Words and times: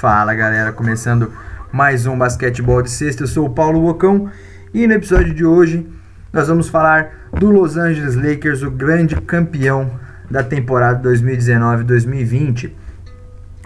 Fala 0.00 0.34
galera, 0.34 0.72
começando 0.72 1.32
mais 1.72 2.04
um 2.04 2.18
basquetebol 2.18 2.82
de 2.82 2.90
sexta. 2.90 3.22
Eu 3.22 3.26
sou 3.26 3.46
o 3.46 3.50
Paulo 3.50 3.80
Bocão 3.80 4.30
e 4.74 4.86
no 4.86 4.92
episódio 4.92 5.32
de 5.32 5.42
hoje 5.42 5.86
nós 6.30 6.48
vamos 6.48 6.68
falar 6.68 7.30
do 7.32 7.50
Los 7.50 7.78
Angeles 7.78 8.14
Lakers, 8.14 8.62
o 8.62 8.70
grande 8.70 9.16
campeão 9.16 9.90
da 10.30 10.42
temporada 10.42 11.08
2019-2020. 11.08 12.72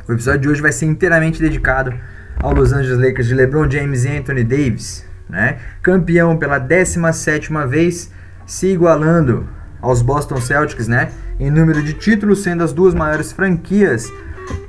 O 0.06 0.12
episódio 0.12 0.42
de 0.42 0.48
hoje 0.50 0.62
vai 0.62 0.70
ser 0.70 0.86
inteiramente 0.86 1.42
dedicado 1.42 1.92
ao 2.38 2.54
Los 2.54 2.72
Angeles 2.72 2.98
Lakers 2.98 3.26
de 3.26 3.34
LeBron 3.34 3.68
James 3.68 4.04
e 4.04 4.16
Anthony 4.16 4.44
Davis, 4.44 5.04
né? 5.28 5.58
Campeão 5.82 6.36
pela 6.36 6.60
17ª 6.60 7.66
vez, 7.66 8.12
se 8.46 8.68
igualando 8.68 9.48
aos 9.82 10.00
Boston 10.00 10.40
Celtics, 10.40 10.86
né? 10.86 11.10
Em 11.40 11.50
número 11.50 11.82
de 11.82 11.92
títulos, 11.92 12.44
sendo 12.44 12.62
as 12.62 12.72
duas 12.72 12.94
maiores 12.94 13.32
franquias 13.32 14.08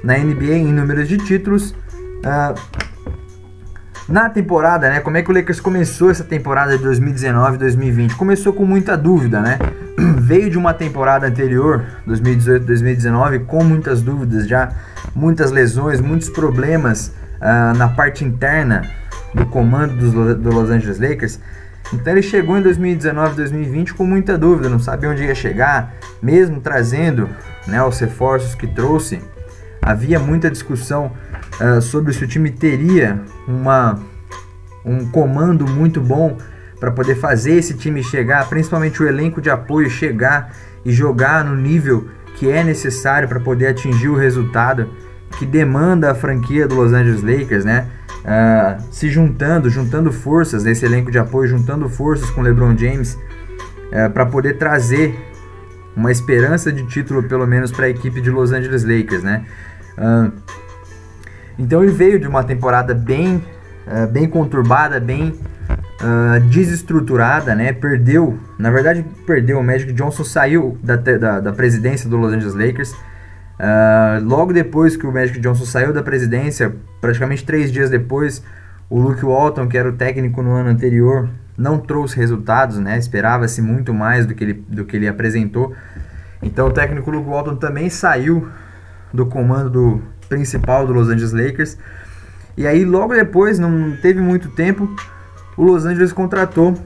na 0.04 0.18
NBA 0.18 0.55
em 0.55 0.73
números 0.73 1.07
de 1.07 1.18
títulos. 1.18 1.71
Uh, 1.71 2.91
na 4.12 4.30
temporada, 4.30 4.89
né? 4.89 4.99
Como 4.99 5.16
é 5.16 5.22
que 5.22 5.31
o 5.31 5.34
Lakers 5.34 5.59
começou 5.59 6.12
essa 6.12 6.23
temporada 6.23 6.77
de 6.77 6.84
2019-2020? 6.84 8.16
Começou 8.16 8.52
com 8.52 8.66
muita 8.66 8.98
dúvida, 8.98 9.39
né? 9.39 9.58
Veio 10.20 10.49
de 10.49 10.58
uma 10.58 10.73
temporada 10.73 11.27
anterior, 11.27 11.86
2018-2019, 12.08 13.45
com 13.45 13.63
muitas 13.63 14.02
dúvidas 14.02 14.48
já, 14.48 14.72
muitas 15.16 15.52
lesões, 15.52 16.02
muitos 16.02 16.30
problemas 16.30 17.13
uh, 17.38 17.77
na 17.77 17.88
parte 17.88 18.25
interna 18.25 18.81
do 19.34 19.45
comando 19.45 19.95
dos, 19.95 20.11
do 20.11 20.50
Los 20.50 20.70
Angeles 20.70 21.00
Lakers. 21.00 21.39
Então 21.94 22.13
ele 22.13 22.22
chegou 22.22 22.58
em 22.58 22.63
2019-2020 22.63 23.94
com 23.94 24.05
muita 24.05 24.38
dúvida, 24.38 24.70
não 24.70 24.80
sabia 24.80 25.09
onde 25.09 25.23
ia 25.23 25.36
chegar, 25.36 25.94
mesmo 26.22 26.59
trazendo 26.61 27.30
né, 27.67 27.84
os 27.84 28.00
reforços 28.00 28.55
que 28.55 28.67
trouxe 28.67 29.22
havia 29.91 30.20
muita 30.20 30.50
discussão 30.50 31.12
uh, 31.59 31.81
sobre 31.81 32.13
se 32.13 32.23
o 32.23 32.27
time 32.27 32.50
teria 32.50 33.22
uma, 33.47 34.00
um 34.86 35.06
comando 35.09 35.67
muito 35.67 36.02
bom 36.02 36.38
para 36.80 36.92
poder 36.92 37.16
fazer 37.16 37.53
esse 37.53 37.75
time 37.75 38.03
chegar, 38.03 38.50
principalmente 38.50 39.02
o 39.03 39.08
elenco 39.08 39.39
de 39.39 39.50
apoio 39.50 39.89
chegar 39.89 40.52
e 40.84 40.92
jogar 40.92 41.45
no 41.45 41.56
nível 41.56 42.08
que 42.36 42.50
é 42.50 42.64
necessário 42.64 43.28
para 43.28 43.39
poder 43.39 43.67
atingir 43.67 44.09
o 44.09 44.16
resultado 44.16 44.89
que 45.38 45.45
demanda 45.45 46.12
a 46.12 46.16
franquia 46.16 46.67
do 46.67 46.75
Los 46.75 46.92
Angeles 46.92 47.22
Lakers, 47.22 47.64
né? 47.64 47.88
Uh, 48.22 48.81
se 48.92 49.09
juntando, 49.09 49.69
juntando 49.69 50.12
forças 50.12 50.64
nesse 50.64 50.86
elenco 50.86 51.12
de 51.12 51.17
apoio, 51.17 51.47
juntando 51.47 51.89
forças 51.89 52.30
com 52.30 52.42
LeBron 52.42 52.78
James 52.78 53.14
uh, 53.14 53.19
eh, 53.92 54.09
para 54.09 54.28
poder 54.28 54.58
trazer 54.59 55.17
uma 55.95 56.12
esperança 56.12 56.72
de 56.72 56.86
título 56.86 57.23
pelo 57.23 57.47
menos 57.47 57.72
para 57.72 57.86
a 57.86 57.89
equipe 57.89 58.22
de 58.22 58.30
Los 58.30 58.52
Angeles 58.52 58.84
Lakers, 58.84 59.23
né? 59.23 59.45
Uh, 60.02 60.31
então 61.59 61.83
ele 61.83 61.91
veio 61.91 62.19
de 62.19 62.27
uma 62.27 62.44
temporada 62.44 62.94
bem, 62.95 63.44
uh, 63.85 64.07
bem 64.07 64.27
conturbada, 64.27 64.99
bem 64.99 65.30
uh, 65.30 66.39
desestruturada, 66.49 67.53
né? 67.53 67.71
Perdeu, 67.71 68.39
na 68.57 68.72
verdade 68.72 69.05
perdeu. 69.27 69.59
O 69.59 69.63
Magic 69.63 69.94
Johnson 69.94 70.23
saiu 70.23 70.77
da, 70.83 70.95
da, 70.95 71.39
da 71.39 71.53
presidência 71.53 72.09
do 72.09 72.17
Los 72.17 72.33
Angeles 72.33 72.55
Lakers. 72.55 72.95
logo 74.23 74.52
depois 74.52 74.97
que 74.97 75.05
o 75.05 75.11
Magic 75.11 75.39
Johnson 75.39 75.66
saiu 75.66 75.94
da 75.94 76.02
presidência, 76.02 76.73
praticamente 76.99 77.45
três 77.45 77.72
dias 77.72 77.91
depois, 77.91 78.44
o 78.89 78.99
Luke 78.99 79.23
Walton, 79.23 79.67
que 79.67 79.77
era 79.77 79.88
o 79.88 79.94
técnico 79.94 80.41
no 80.41 80.53
ano 80.53 80.69
anterior, 80.69 81.29
não 81.55 81.77
trouxe 81.77 82.17
resultados, 82.17 82.79
né? 82.79 82.97
Esperava-se 82.97 83.61
muito 83.61 83.94
mais 83.94 84.25
do 84.25 84.33
que 84.33 84.44
ele, 84.44 84.53
do 84.67 84.83
que 84.83 84.97
ele 84.97 85.07
apresentou. 85.07 85.75
Então 86.41 86.67
o 86.67 86.72
técnico 86.72 87.11
Luke 87.11 87.29
Walton 87.29 87.55
também 87.57 87.88
saiu 87.88 88.49
do 89.14 89.26
comando 89.26 89.70
do 89.70 90.02
principal 90.30 90.86
do 90.88 90.94
Los 90.94 91.09
Angeles 91.09 91.34
Lakers. 91.34 91.78
E 92.58 92.67
aí 92.67 92.84
logo 92.86 93.14
depois, 93.14 93.59
não 93.59 93.95
teve 94.02 94.20
muito 94.20 94.50
tempo, 94.50 94.94
o 95.58 95.64
Los 95.64 95.86
Angeles 95.86 96.12
contratou 96.14 96.78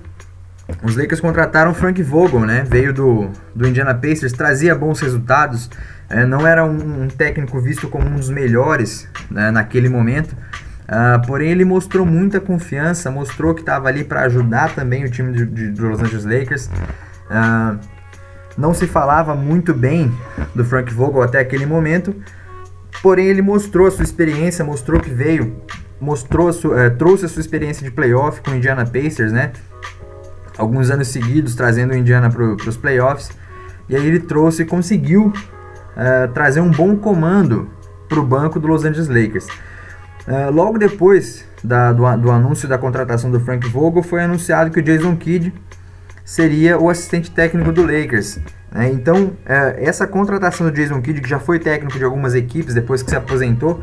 os 0.84 0.96
Lakers 0.96 1.20
contrataram 1.20 1.74
Frank 1.74 2.02
Vogel, 2.02 2.42
né? 2.42 2.66
Veio 2.68 2.92
do, 2.92 3.30
do 3.54 3.68
Indiana 3.68 3.94
Pacers, 3.94 4.32
trazia 4.32 4.74
bons 4.74 5.00
resultados. 5.00 5.70
É, 6.10 6.26
não 6.26 6.46
era 6.46 6.66
um, 6.66 7.04
um, 7.04 7.08
técnico 7.08 7.60
visto 7.60 7.88
como 7.88 8.08
um 8.08 8.16
dos 8.16 8.30
melhores 8.30 9.08
né, 9.30 9.52
naquele 9.52 9.90
momento. 9.90 10.36
Uh, 10.86 11.26
porém, 11.26 11.50
ele 11.50 11.66
mostrou 11.66 12.06
muita 12.06 12.40
confiança, 12.40 13.10
mostrou 13.10 13.56
que 13.56 13.62
estava 13.62 13.88
ali 13.88 14.04
para 14.04 14.22
ajudar 14.22 14.74
também 14.74 15.04
o 15.04 15.10
time 15.10 15.34
de, 15.34 15.72
de, 15.72 15.82
Los 15.82 16.00
Angeles 16.00 16.26
Lakers. 16.26 16.70
Uh, 17.30 17.80
não 18.58 18.74
se 18.74 18.88
falava 18.88 19.36
muito 19.36 19.74
bem 19.74 20.14
do 20.54 20.64
Frank 20.64 20.94
Vogel 20.94 21.22
até 21.22 21.40
aquele 21.40 21.66
momento, 21.66 22.16
porém 23.02 23.28
ele 23.28 23.42
mostrou 23.42 23.88
a 23.88 23.92
sua 23.92 24.04
experiência, 24.04 24.64
mostrou 24.64 25.00
que 25.00 25.10
veio, 25.10 25.56
mostrou 26.00 26.50
é, 26.78 26.90
trouxe 26.90 27.26
a 27.26 27.28
sua 27.28 27.42
experiência 27.42 27.84
de 27.84 27.92
playoff 27.92 28.42
com 28.42 28.52
o 28.52 28.56
Indiana 28.56 28.86
Pacers, 28.86 29.32
né? 29.32 29.52
Alguns 30.58 30.90
anos 30.90 31.10
seguidos 31.10 31.54
trazendo 31.56 31.92
o 31.92 31.98
Indiana 31.98 32.30
para 32.30 32.70
os 32.70 32.78
playoffs. 32.78 33.30
E 33.90 33.96
aí 33.96 34.06
ele 34.06 34.20
trouxe 34.20 34.64
e 34.64 34.66
conseguiu 34.66 35.34
é, 35.96 36.28
trazer 36.28 36.62
um 36.62 36.72
bom 36.72 36.96
comando 36.96 37.70
para 38.08 38.20
o 38.20 38.24
banco 38.24 38.60
do 38.60 38.68
Los 38.68 38.86
Angeles 38.86 39.08
Lakers. 39.08 39.48
É, 40.28 40.50
logo 40.50 40.78
depois 40.78 41.46
da, 41.64 41.92
do, 41.92 42.04
do 42.18 42.32
anúncio 42.32 42.68
da 42.68 42.78
contratação 42.78 43.30
do 43.30 43.40
Frank 43.40 43.68
Vogel, 43.68 44.02
foi 44.02 44.24
anunciado 44.24 44.72
que 44.72 44.80
o 44.80 44.84
Jason 44.84 45.16
Kidd 45.16 45.54
seria 46.26 46.80
o 46.80 46.90
assistente 46.90 47.30
técnico 47.30 47.72
do 47.72 47.84
Lakers. 47.84 48.40
Né? 48.72 48.90
Então, 48.92 49.34
é, 49.46 49.78
essa 49.86 50.08
contratação 50.08 50.68
do 50.68 50.74
Jason 50.74 51.00
Kidd, 51.00 51.22
que 51.22 51.30
já 51.30 51.40
foi 51.40 51.60
técnico 51.60 51.98
de 51.98 52.04
algumas 52.04 52.34
equipes 52.34 52.74
depois 52.74 53.04
que 53.04 53.12
se 53.12 53.16
aposentou 53.16 53.80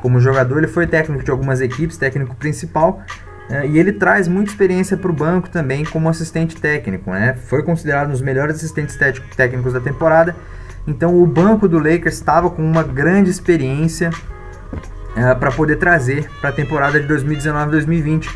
como 0.00 0.18
jogador, 0.18 0.58
ele 0.58 0.66
foi 0.66 0.86
técnico 0.86 1.22
de 1.22 1.30
algumas 1.30 1.60
equipes, 1.60 1.98
técnico 1.98 2.34
principal, 2.34 3.02
é, 3.50 3.66
e 3.66 3.78
ele 3.78 3.92
traz 3.92 4.26
muita 4.26 4.50
experiência 4.50 4.96
para 4.96 5.10
o 5.10 5.14
banco 5.14 5.50
também 5.50 5.84
como 5.84 6.08
assistente 6.08 6.56
técnico. 6.56 7.10
Né? 7.10 7.34
Foi 7.34 7.62
considerado 7.62 8.08
um 8.08 8.12
dos 8.12 8.22
melhores 8.22 8.56
assistentes 8.56 8.96
técnicos 9.36 9.74
da 9.74 9.80
temporada. 9.80 10.34
Então, 10.88 11.22
o 11.22 11.26
banco 11.26 11.68
do 11.68 11.78
Lakers 11.78 12.14
estava 12.14 12.48
com 12.50 12.62
uma 12.62 12.82
grande 12.82 13.30
experiência 13.30 14.10
é, 15.14 15.34
para 15.34 15.52
poder 15.52 15.76
trazer 15.76 16.28
para 16.40 16.48
a 16.48 16.52
temporada 16.52 16.98
de 16.98 17.06
2019-2020 17.06 18.28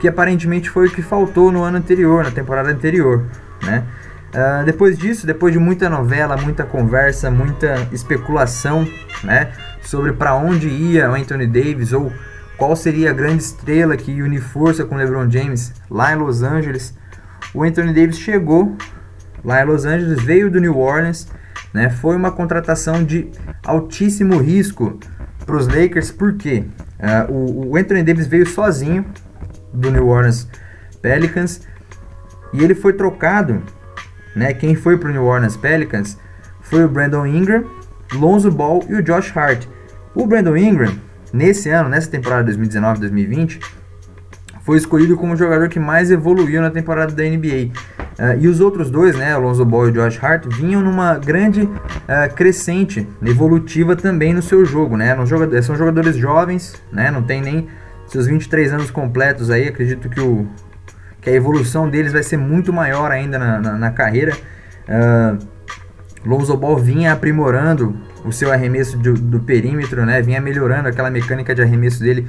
que 0.00 0.08
aparentemente 0.08 0.70
foi 0.70 0.88
o 0.88 0.90
que 0.90 1.02
faltou 1.02 1.50
no 1.50 1.62
ano 1.62 1.78
anterior, 1.78 2.24
na 2.24 2.30
temporada 2.30 2.70
anterior, 2.70 3.24
né? 3.62 3.84
Uh, 4.34 4.64
depois 4.64 4.98
disso, 4.98 5.28
depois 5.28 5.52
de 5.52 5.60
muita 5.60 5.88
novela, 5.88 6.36
muita 6.36 6.64
conversa, 6.64 7.30
muita 7.30 7.88
especulação, 7.92 8.84
né, 9.22 9.52
sobre 9.80 10.12
para 10.12 10.34
onde 10.34 10.66
ia 10.66 11.08
o 11.08 11.14
Anthony 11.14 11.46
Davis 11.46 11.92
ou 11.92 12.12
qual 12.56 12.74
seria 12.74 13.10
a 13.10 13.12
grande 13.12 13.44
estrela 13.44 13.96
que 13.96 14.20
une 14.20 14.40
força 14.40 14.84
com 14.84 14.96
LeBron 14.96 15.30
James 15.30 15.72
lá 15.88 16.12
em 16.12 16.16
Los 16.16 16.42
Angeles, 16.42 16.98
o 17.54 17.62
Anthony 17.62 17.94
Davis 17.94 18.18
chegou 18.18 18.76
lá 19.44 19.62
em 19.62 19.66
Los 19.66 19.84
Angeles, 19.84 20.20
veio 20.24 20.50
do 20.50 20.60
New 20.60 20.76
Orleans, 20.76 21.28
né, 21.72 21.88
foi 21.88 22.16
uma 22.16 22.32
contratação 22.32 23.04
de 23.04 23.30
altíssimo 23.64 24.38
risco 24.38 24.98
para 25.46 25.56
os 25.56 25.68
Lakers, 25.68 26.10
porque 26.10 26.64
uh, 26.98 27.32
o, 27.32 27.68
o 27.68 27.76
Anthony 27.76 28.02
Davis 28.02 28.26
veio 28.26 28.46
sozinho, 28.46 29.04
do 29.74 29.90
New 29.90 30.08
Orleans 30.08 30.48
Pelicans. 31.02 31.62
E 32.52 32.62
ele 32.62 32.74
foi 32.74 32.92
trocado, 32.92 33.62
né? 34.34 34.54
Quem 34.54 34.74
foi 34.74 34.96
para 34.96 35.10
o 35.10 35.12
New 35.12 35.24
Orleans 35.24 35.56
Pelicans 35.56 36.18
foi 36.62 36.84
o 36.84 36.88
Brandon 36.88 37.26
Ingram, 37.26 37.64
Lonzo 38.14 38.50
Ball 38.50 38.82
e 38.88 38.94
o 38.94 39.02
Josh 39.02 39.36
Hart. 39.36 39.66
O 40.14 40.26
Brandon 40.26 40.56
Ingram, 40.56 40.94
nesse 41.32 41.68
ano, 41.68 41.88
nessa 41.88 42.08
temporada 42.08 42.50
2019-2020, 42.52 43.60
foi 44.64 44.78
escolhido 44.78 45.16
como 45.16 45.34
o 45.34 45.36
jogador 45.36 45.68
que 45.68 45.78
mais 45.78 46.10
evoluiu 46.10 46.62
na 46.62 46.70
temporada 46.70 47.12
da 47.12 47.22
NBA. 47.22 47.68
Uh, 48.18 48.22
eh, 48.22 48.38
e 48.40 48.48
os 48.48 48.60
outros 48.60 48.90
dois, 48.90 49.14
né, 49.14 49.36
o 49.36 49.40
Lonzo 49.40 49.64
Ball 49.64 49.90
e 49.90 49.92
Josh 49.92 50.18
Hart, 50.22 50.46
vinham 50.46 50.80
numa 50.80 51.18
grande 51.18 51.62
uh, 51.62 52.34
crescente 52.34 53.06
evolutiva 53.22 53.94
também 53.94 54.32
no 54.32 54.40
seu 54.40 54.64
jogo, 54.64 54.96
né? 54.96 55.14
São 55.62 55.76
jogadores 55.76 56.16
jovens, 56.16 56.74
né? 56.90 57.10
Não 57.10 57.22
tem 57.22 57.42
nem 57.42 57.68
seus 58.14 58.28
23 58.28 58.72
anos 58.72 58.90
completos 58.92 59.50
aí, 59.50 59.66
acredito 59.66 60.08
que, 60.08 60.20
o, 60.20 60.46
que 61.20 61.28
a 61.28 61.32
evolução 61.32 61.90
deles 61.90 62.12
vai 62.12 62.22
ser 62.22 62.36
muito 62.36 62.72
maior 62.72 63.10
ainda 63.10 63.40
na, 63.40 63.60
na, 63.60 63.72
na 63.72 63.90
carreira. 63.90 64.36
Uh, 64.88 65.44
Lonzo 66.24 66.56
Ball 66.56 66.78
vinha 66.78 67.12
aprimorando 67.12 67.96
o 68.24 68.30
seu 68.30 68.52
arremesso 68.52 68.96
do, 68.96 69.14
do, 69.14 69.40
perímetro, 69.40 70.06
né? 70.06 70.22
Vinha 70.22 70.40
melhorando 70.40 70.88
aquela 70.88 71.10
mecânica 71.10 71.52
de 71.56 71.60
arremesso 71.60 72.00
dele, 72.00 72.24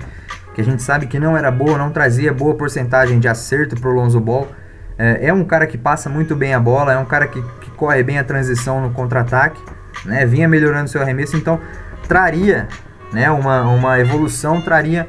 que 0.56 0.62
a 0.62 0.64
gente 0.64 0.82
sabe 0.82 1.06
que 1.06 1.20
não 1.20 1.38
era 1.38 1.52
boa, 1.52 1.78
não 1.78 1.92
trazia 1.92 2.34
boa 2.34 2.56
porcentagem 2.56 3.20
de 3.20 3.28
acerto 3.28 3.80
para 3.80 3.90
o 3.90 3.94
Lonzo 3.94 4.20
Ball. 4.20 4.52
É, 4.98 5.28
é, 5.28 5.34
um 5.34 5.46
cara 5.46 5.68
que 5.68 5.78
passa 5.78 6.10
muito 6.10 6.36
bem 6.36 6.56
a 6.56 6.60
bola, 6.60 6.94
é 6.94 6.98
um 6.98 7.06
cara 7.06 7.28
que, 7.28 7.40
que 7.62 7.70
corre 7.72 8.02
bem 8.02 8.18
a 8.18 8.24
transição 8.24 8.82
no 8.82 8.90
contra-ataque, 8.90 9.62
né? 10.04 10.26
Vinha 10.26 10.48
melhorando 10.48 10.90
seu 10.90 11.00
arremesso, 11.00 11.38
então 11.38 11.60
traria, 12.08 12.68
né? 13.14 13.30
Uma, 13.30 13.62
uma 13.68 14.00
evolução, 14.00 14.60
traria 14.62 15.08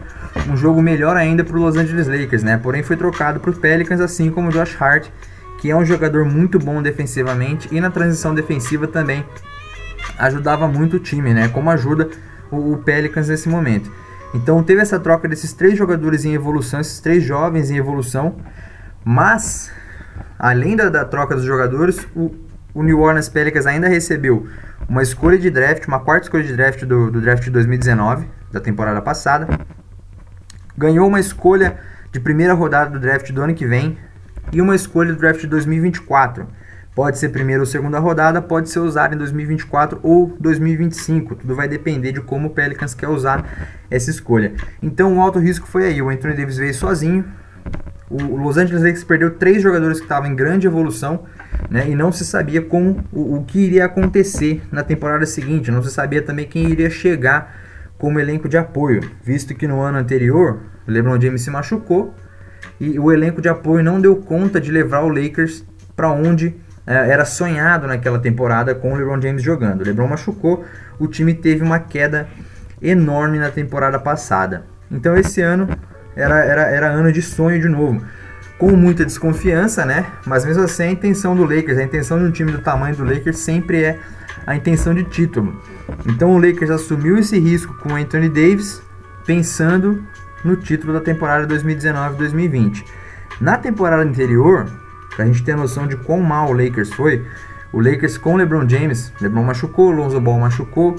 um 0.48 0.56
jogo 0.56 0.82
melhor 0.82 1.16
ainda 1.16 1.44
para 1.44 1.56
o 1.56 1.60
Los 1.60 1.76
Angeles 1.76 2.06
Lakers, 2.06 2.42
né? 2.42 2.56
Porém 2.56 2.82
foi 2.82 2.96
trocado 2.96 3.40
para 3.40 3.50
os 3.50 3.58
Pelicans, 3.58 4.00
assim 4.00 4.30
como 4.30 4.48
o 4.48 4.52
Josh 4.52 4.80
Hart, 4.80 5.08
que 5.60 5.70
é 5.70 5.76
um 5.76 5.84
jogador 5.84 6.24
muito 6.24 6.58
bom 6.58 6.82
defensivamente 6.82 7.68
e 7.72 7.80
na 7.80 7.90
transição 7.90 8.34
defensiva 8.34 8.86
também 8.86 9.24
ajudava 10.18 10.68
muito 10.68 10.96
o 10.96 11.00
time, 11.00 11.32
né? 11.32 11.48
Como 11.48 11.70
ajuda 11.70 12.08
o, 12.50 12.72
o 12.72 12.78
Pelicans 12.78 13.28
nesse 13.28 13.48
momento. 13.48 13.90
Então 14.34 14.62
teve 14.62 14.80
essa 14.80 14.98
troca 14.98 15.28
desses 15.28 15.52
três 15.52 15.78
jogadores 15.78 16.24
em 16.24 16.34
evolução, 16.34 16.80
esses 16.80 17.00
três 17.00 17.22
jovens 17.22 17.70
em 17.70 17.76
evolução, 17.76 18.36
mas 19.04 19.70
além 20.38 20.76
da, 20.76 20.88
da 20.88 21.04
troca 21.04 21.34
dos 21.34 21.44
jogadores, 21.44 22.06
o, 22.14 22.34
o, 22.74 22.82
New 22.82 23.00
Orleans 23.00 23.28
Pelicans 23.28 23.66
ainda 23.66 23.88
recebeu 23.88 24.46
uma 24.88 25.02
escolha 25.02 25.38
de 25.38 25.50
draft, 25.50 25.86
uma 25.86 26.00
quarta 26.00 26.26
escolha 26.26 26.44
de 26.44 26.54
draft 26.54 26.84
do, 26.84 27.10
do 27.10 27.20
draft 27.20 27.44
de 27.44 27.50
2019, 27.50 28.26
da 28.52 28.60
temporada 28.60 29.00
passada, 29.00 29.48
ganhou 30.76 31.08
uma 31.08 31.20
escolha 31.20 31.78
de 32.12 32.20
primeira 32.20 32.54
rodada 32.54 32.90
do 32.90 33.00
draft 33.00 33.30
do 33.30 33.42
ano 33.42 33.54
que 33.54 33.66
vem 33.66 33.98
e 34.52 34.60
uma 34.60 34.74
escolha 34.74 35.12
do 35.12 35.18
draft 35.18 35.40
de 35.40 35.46
2024. 35.46 36.46
Pode 36.94 37.18
ser 37.18 37.28
primeira 37.28 37.60
ou 37.60 37.66
segunda 37.66 37.98
rodada, 37.98 38.40
pode 38.40 38.70
ser 38.70 38.78
usada 38.78 39.14
em 39.14 39.18
2024 39.18 40.00
ou 40.02 40.34
2025. 40.40 41.34
Tudo 41.34 41.54
vai 41.54 41.68
depender 41.68 42.10
de 42.12 42.22
como 42.22 42.48
o 42.48 42.50
Pelicans 42.50 42.94
quer 42.94 43.08
usar 43.08 43.44
essa 43.90 44.08
escolha. 44.08 44.54
Então 44.82 45.18
o 45.18 45.20
alto 45.20 45.38
risco 45.38 45.66
foi 45.66 45.84
aí. 45.84 46.00
O 46.00 46.08
Anthony 46.08 46.34
Davis 46.34 46.56
veio 46.56 46.72
sozinho. 46.72 47.22
O 48.08 48.36
Los 48.36 48.56
Angeles 48.56 48.82
Lakers 48.82 49.04
perdeu 49.04 49.32
três 49.32 49.62
jogadores 49.62 49.98
que 49.98 50.04
estavam 50.04 50.30
em 50.30 50.34
grande 50.34 50.66
evolução. 50.66 51.24
Né, 51.68 51.90
e 51.90 51.94
não 51.94 52.10
se 52.12 52.24
sabia 52.24 52.62
como 52.62 53.04
o, 53.12 53.36
o 53.36 53.44
que 53.44 53.58
iria 53.58 53.84
acontecer 53.84 54.62
na 54.72 54.82
temporada 54.82 55.26
seguinte. 55.26 55.70
Não 55.70 55.82
se 55.82 55.90
sabia 55.90 56.22
também 56.22 56.46
quem 56.46 56.70
iria 56.70 56.88
chegar 56.88 57.54
como 57.98 58.20
elenco 58.20 58.48
de 58.48 58.56
apoio, 58.56 59.10
visto 59.22 59.54
que 59.54 59.66
no 59.66 59.80
ano 59.80 59.98
anterior 59.98 60.60
LeBron 60.86 61.20
James 61.20 61.42
se 61.42 61.50
machucou 61.50 62.14
e 62.78 62.98
o 62.98 63.10
elenco 63.12 63.40
de 63.40 63.48
apoio 63.48 63.82
não 63.82 64.00
deu 64.00 64.16
conta 64.16 64.60
de 64.60 64.70
levar 64.70 65.00
o 65.00 65.08
Lakers 65.08 65.64
para 65.94 66.10
onde 66.10 66.54
é, 66.86 67.10
era 67.10 67.24
sonhado 67.24 67.86
naquela 67.86 68.18
temporada 68.18 68.74
com 68.74 68.92
o 68.92 68.96
LeBron 68.96 69.20
James 69.20 69.42
jogando. 69.42 69.80
O 69.80 69.84
LeBron 69.84 70.08
machucou, 70.08 70.64
o 70.98 71.08
time 71.08 71.34
teve 71.34 71.62
uma 71.62 71.78
queda 71.78 72.28
enorme 72.80 73.38
na 73.38 73.50
temporada 73.50 73.98
passada. 73.98 74.64
Então 74.90 75.16
esse 75.16 75.40
ano 75.40 75.68
era, 76.14 76.44
era, 76.44 76.62
era 76.62 76.88
ano 76.88 77.10
de 77.10 77.22
sonho 77.22 77.60
de 77.60 77.68
novo. 77.68 78.02
Com 78.58 78.70
muita 78.72 79.04
desconfiança, 79.04 79.84
né? 79.84 80.06
Mas 80.24 80.44
mesmo 80.44 80.62
assim 80.62 80.84
a 80.84 80.90
intenção 80.90 81.34
do 81.34 81.44
Lakers, 81.44 81.78
a 81.78 81.82
intenção 81.82 82.18
de 82.18 82.24
um 82.24 82.30
time 82.30 82.52
do 82.52 82.58
tamanho 82.58 82.96
do 82.96 83.04
Lakers 83.04 83.38
sempre 83.38 83.82
é 83.82 83.98
a 84.46 84.54
intenção 84.54 84.94
de 84.94 85.04
título. 85.04 85.60
Então 86.06 86.34
o 86.34 86.38
Lakers 86.38 86.70
assumiu 86.70 87.18
esse 87.18 87.38
risco 87.38 87.74
com 87.74 87.94
Anthony 87.94 88.28
Davis, 88.28 88.82
pensando 89.24 90.02
no 90.44 90.56
título 90.56 90.92
da 90.92 91.00
temporada 91.00 91.46
2019-2020. 91.54 92.84
Na 93.40 93.58
temporada 93.58 94.02
anterior, 94.02 94.66
para 95.14 95.24
a 95.24 95.26
gente 95.26 95.42
ter 95.42 95.56
noção 95.56 95.86
de 95.86 95.96
quão 95.96 96.20
mal 96.20 96.50
o 96.50 96.52
Lakers 96.52 96.92
foi, 96.92 97.26
o 97.72 97.80
Lakers 97.80 98.16
com 98.16 98.36
LeBron 98.36 98.68
James, 98.68 99.12
LeBron 99.20 99.44
machucou, 99.44 99.90
Lonzo 99.90 100.20
Ball 100.20 100.38
machucou, 100.38 100.96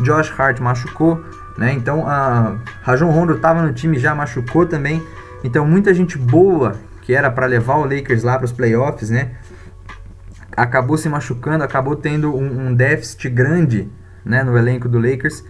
Josh 0.00 0.32
Hart 0.38 0.60
machucou, 0.60 1.24
né? 1.56 1.72
Então 1.72 2.06
a 2.06 2.56
Rajon 2.82 3.10
Rondo 3.10 3.34
estava 3.34 3.62
no 3.62 3.72
time 3.72 3.98
já 3.98 4.14
machucou 4.14 4.66
também. 4.66 5.02
Então 5.42 5.66
muita 5.66 5.92
gente 5.92 6.16
boa 6.16 6.76
que 7.02 7.14
era 7.14 7.30
para 7.30 7.46
levar 7.46 7.76
o 7.76 7.84
Lakers 7.84 8.22
lá 8.22 8.36
para 8.36 8.44
os 8.44 8.52
playoffs, 8.52 9.10
né? 9.10 9.32
Acabou 10.56 10.96
se 10.96 11.08
machucando, 11.08 11.64
acabou 11.64 11.96
tendo 11.96 12.34
um, 12.34 12.68
um 12.68 12.74
déficit 12.74 13.28
grande, 13.30 13.90
né, 14.24 14.42
no 14.42 14.56
elenco 14.56 14.88
do 14.88 14.98
Lakers. 14.98 15.40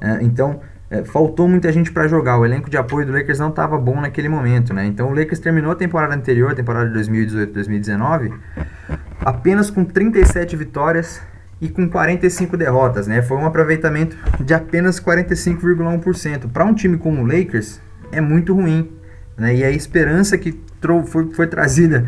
Uh, 0.00 0.22
então 0.22 0.60
é, 0.90 1.04
faltou 1.04 1.46
muita 1.46 1.70
gente 1.70 1.92
para 1.92 2.08
jogar. 2.08 2.38
O 2.38 2.46
elenco 2.46 2.70
de 2.70 2.76
apoio 2.76 3.06
do 3.06 3.12
Lakers 3.12 3.38
não 3.38 3.50
estava 3.50 3.76
bom 3.76 4.00
naquele 4.00 4.28
momento, 4.28 4.72
né? 4.72 4.86
Então 4.86 5.10
o 5.10 5.14
Lakers 5.14 5.38
terminou 5.38 5.72
a 5.72 5.74
temporada 5.74 6.14
anterior, 6.14 6.50
a 6.50 6.54
temporada 6.54 6.90
de 6.90 6.98
2018-2019, 7.10 8.32
apenas 9.20 9.70
com 9.70 9.84
37 9.84 10.56
vitórias 10.56 11.20
e 11.60 11.68
com 11.68 11.88
45 11.88 12.56
derrotas, 12.56 13.06
né? 13.06 13.20
Foi 13.20 13.36
um 13.36 13.44
aproveitamento 13.44 14.16
de 14.40 14.54
apenas 14.54 14.98
45,1%. 14.98 16.50
Para 16.50 16.64
um 16.64 16.72
time 16.72 16.96
como 16.96 17.22
o 17.22 17.26
Lakers 17.26 17.80
é 18.10 18.20
muito 18.20 18.54
ruim, 18.54 18.90
né? 19.38 19.54
E 19.54 19.64
a 19.64 19.70
esperança 19.70 20.36
que 20.36 20.60
foi, 21.06 21.32
foi 21.32 21.46
trazida 21.46 22.04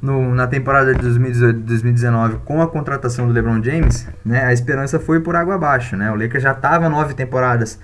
no, 0.00 0.34
na 0.34 0.46
temporada 0.46 0.94
de 0.94 1.00
2018-2019 1.00 2.38
com 2.44 2.60
a 2.62 2.68
contratação 2.68 3.26
do 3.26 3.32
LeBron 3.32 3.62
James, 3.62 4.06
né? 4.24 4.44
A 4.44 4.52
esperança 4.52 5.00
foi 5.00 5.20
por 5.20 5.34
água 5.34 5.54
abaixo, 5.54 5.96
né? 5.96 6.10
O 6.10 6.14
Lakers 6.14 6.42
já 6.42 6.52
estava 6.52 6.88
nove 6.88 7.14
temporadas 7.14 7.78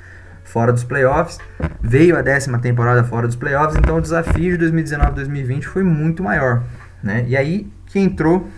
fora 0.44 0.72
dos 0.72 0.84
playoffs, 0.84 1.38
veio 1.80 2.16
a 2.18 2.22
décima 2.22 2.58
temporada 2.58 3.04
fora 3.04 3.26
dos 3.26 3.36
playoffs, 3.36 3.76
então 3.76 3.96
o 3.96 4.00
desafio 4.00 4.58
de 4.58 4.66
2019-2020 4.66 5.64
foi 5.64 5.82
muito 5.84 6.22
maior, 6.22 6.62
né? 7.02 7.24
E 7.28 7.36
aí 7.36 7.70
que 7.86 7.98
entrou 7.98 8.48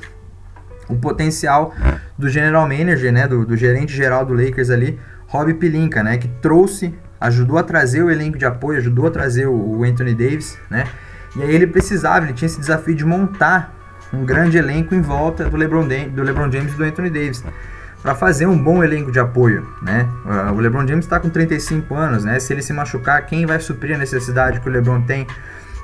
o 0.88 0.97
potencial 0.97 1.75
do 2.19 2.29
general 2.29 2.69
manager, 2.69 3.12
né, 3.12 3.27
do, 3.27 3.47
do 3.47 3.56
gerente 3.56 3.95
geral 3.95 4.25
do 4.25 4.35
Lakers 4.35 4.71
ali, 4.71 4.99
Rob 5.27 5.55
Pelinka, 5.55 6.03
né, 6.03 6.19
que 6.19 6.29
trouxe, 6.29 6.95
ajudou 7.23 7.59
a 7.59 7.63
trazer 7.63 8.03
o 8.03 8.11
elenco 8.11 8.37
de 8.37 8.45
apoio, 8.45 8.79
ajudou 8.79 9.07
a 9.07 9.11
trazer 9.11 9.47
o, 9.47 9.85
Anthony 9.85 10.15
Davis, 10.15 10.59
né? 10.69 10.85
E 11.37 11.43
aí 11.43 11.55
ele 11.55 11.67
precisava, 11.67 12.27
ele 12.27 12.35
tinha 12.35 12.47
esse 12.47 12.61
desafio 12.61 12.95
de 12.95 13.05
montar 13.05 13.75
um 14.13 14.25
grande 14.25 14.59
elenco 14.59 14.95
em 14.95 15.01
volta 15.01 15.49
do 15.49 15.57
LeBron, 15.57 15.87
do 16.13 16.23
LeBron 16.23 16.51
James 16.51 16.75
e 16.75 16.77
do 16.77 16.85
Anthony 16.85 17.09
Davis 17.09 17.43
para 18.03 18.15
fazer 18.15 18.47
um 18.47 18.59
bom 18.59 18.83
elenco 18.83 19.13
de 19.13 19.21
apoio, 19.21 19.67
né? 19.81 20.09
Uh, 20.25 20.53
o 20.53 20.61
LeBron 20.61 20.87
James 20.87 21.05
está 21.05 21.21
com 21.21 21.31
35 21.31 21.95
anos, 21.95 22.25
né? 22.25 22.39
Se 22.41 22.53
ele 22.53 22.61
se 22.61 22.73
machucar, 22.73 23.25
quem 23.25 23.47
vai 23.47 23.61
suprir 23.61 23.95
a 23.95 23.99
necessidade 23.99 24.61
que 24.61 24.69
o 24.69 24.73
LeBron 24.73 25.03
tem 25.03 25.27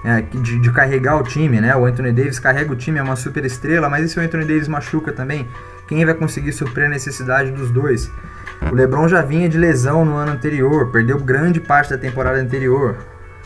é, 0.04 0.20
de, 0.20 0.60
de, 0.60 0.72
carregar 0.72 1.16
o 1.16 1.22
time, 1.22 1.60
né? 1.60 1.74
O 1.76 1.84
Anthony 1.84 2.12
Davis 2.12 2.40
carrega 2.40 2.72
o 2.72 2.76
time, 2.76 2.98
é 2.98 3.02
uma 3.02 3.16
super 3.16 3.44
estrela, 3.44 3.88
mas 3.88 4.04
e 4.04 4.08
se 4.08 4.18
o 4.18 4.22
Anthony 4.22 4.44
Davis 4.44 4.66
machuca 4.66 5.12
também? 5.12 5.46
Quem 5.88 6.04
vai 6.04 6.14
conseguir 6.14 6.52
suprir 6.52 6.86
a 6.86 6.88
necessidade 6.88 7.50
dos 7.50 7.70
dois? 7.70 8.10
O 8.70 8.74
LeBron 8.74 9.08
já 9.08 9.22
vinha 9.22 9.48
de 9.48 9.58
lesão 9.58 10.04
no 10.04 10.14
ano 10.14 10.32
anterior, 10.32 10.90
perdeu 10.92 11.18
grande 11.18 11.60
parte 11.60 11.90
da 11.90 11.98
temporada 11.98 12.38
anterior. 12.38 12.96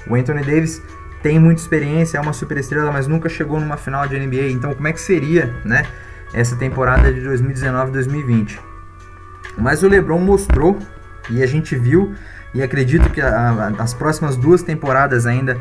O 0.07 0.15
Anthony 0.15 0.43
Davis 0.43 0.83
tem 1.23 1.39
muita 1.39 1.63
experiência, 1.63 2.19
é 2.19 2.21
uma 2.21 2.33
super 2.33 2.59
estrela, 2.59 2.91
mas 2.91 3.07
nunca 3.07 3.29
chegou 3.29 3.61
numa 3.61 3.77
final 3.77 4.07
de 4.09 4.19
NBA. 4.19 4.49
Então, 4.51 4.75
como 4.75 4.89
é 4.89 4.93
que 4.93 5.01
seria, 5.01 5.55
né? 5.65 5.87
essa 6.33 6.57
temporada 6.57 7.13
de 7.13 7.21
2019-2020. 7.21 8.59
Mas 9.57 9.83
o 9.83 9.89
LeBron 9.89 10.19
mostrou 10.19 10.79
e 11.31 11.43
a 11.43 11.47
gente 11.47 11.77
viu 11.77 12.15
e 12.55 12.63
acredito 12.63 13.11
que 13.11 13.21
a, 13.21 13.29
a, 13.29 13.67
as 13.83 13.93
próximas 13.93 14.37
duas 14.37 14.63
temporadas 14.63 15.27
ainda 15.27 15.59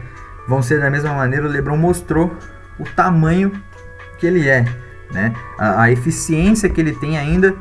vão 0.47 0.61
ser 0.61 0.79
da 0.79 0.89
mesma 0.89 1.13
maneira. 1.13 1.45
O 1.45 1.49
LeBron 1.49 1.77
mostrou 1.77 2.35
o 2.79 2.85
tamanho 2.85 3.51
que 4.17 4.25
ele 4.25 4.47
é, 4.47 4.65
né? 5.13 5.33
A, 5.57 5.83
a 5.83 5.91
eficiência 5.91 6.69
que 6.69 6.79
ele 6.79 6.93
tem 6.93 7.17
ainda 7.17 7.55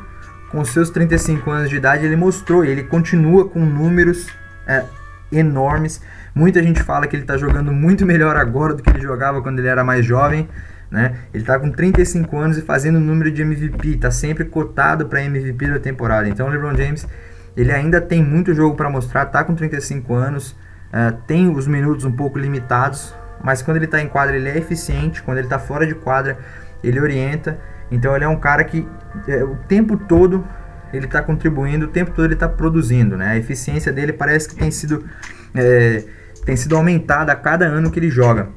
com 0.49 0.63
seus 0.65 0.89
35 0.89 1.49
anos 1.49 1.69
de 1.69 1.77
idade, 1.77 2.05
ele 2.05 2.15
mostrou. 2.15 2.65
Ele 2.65 2.83
continua 2.83 3.47
com 3.47 3.59
números 3.59 4.27
é, 4.67 4.83
enormes. 5.31 6.01
Muita 6.35 6.61
gente 6.61 6.83
fala 6.83 7.07
que 7.07 7.15
ele 7.15 7.23
está 7.23 7.37
jogando 7.37 7.71
muito 7.71 8.05
melhor 8.05 8.35
agora 8.35 8.73
do 8.73 8.83
que 8.83 8.89
ele 8.89 9.01
jogava 9.01 9.41
quando 9.41 9.59
ele 9.59 9.67
era 9.67 9.83
mais 9.83 10.05
jovem. 10.05 10.47
Né? 10.89 11.15
Ele 11.33 11.43
está 11.43 11.57
com 11.57 11.71
35 11.71 12.37
anos 12.37 12.57
e 12.57 12.61
fazendo 12.61 12.97
o 12.97 12.99
número 12.99 13.31
de 13.31 13.41
MVP, 13.41 13.89
está 13.91 14.11
sempre 14.11 14.43
cotado 14.43 15.05
para 15.05 15.23
MVP 15.23 15.67
da 15.67 15.79
temporada. 15.79 16.27
Então 16.27 16.47
o 16.47 16.49
LeBron 16.49 16.75
James 16.75 17.07
ele 17.55 17.71
ainda 17.71 17.99
tem 18.01 18.23
muito 18.23 18.53
jogo 18.53 18.75
para 18.75 18.89
mostrar, 18.89 19.23
está 19.23 19.43
com 19.43 19.55
35 19.55 20.13
anos, 20.13 20.51
uh, 20.51 21.15
tem 21.27 21.49
os 21.49 21.67
minutos 21.67 22.05
um 22.05 22.11
pouco 22.11 22.37
limitados, 22.37 23.13
mas 23.43 23.61
quando 23.61 23.77
ele 23.77 23.85
está 23.85 24.01
em 24.01 24.07
quadra 24.07 24.35
ele 24.35 24.49
é 24.49 24.57
eficiente, 24.57 25.21
quando 25.21 25.37
ele 25.37 25.47
está 25.47 25.59
fora 25.59 25.85
de 25.85 25.95
quadra 25.95 26.37
ele 26.83 26.99
orienta. 26.99 27.59
Então 27.91 28.15
ele 28.15 28.25
é 28.25 28.27
um 28.27 28.39
cara 28.39 28.63
que 28.63 28.87
é, 29.27 29.43
o 29.43 29.55
tempo 29.67 29.97
todo 29.97 30.45
ele 30.93 31.05
está 31.05 31.21
contribuindo, 31.21 31.85
o 31.85 31.89
tempo 31.89 32.11
todo 32.11 32.25
ele 32.25 32.33
está 32.33 32.47
produzindo. 32.47 33.17
Né? 33.17 33.27
A 33.27 33.37
eficiência 33.37 33.91
dele 33.91 34.13
parece 34.13 34.49
que 34.49 34.55
tem 34.55 34.71
sido, 34.71 35.05
é, 35.53 36.03
tem 36.45 36.55
sido 36.55 36.75
aumentada 36.75 37.31
a 37.31 37.35
cada 37.35 37.65
ano 37.65 37.91
que 37.91 37.99
ele 37.99 38.09
joga. 38.09 38.49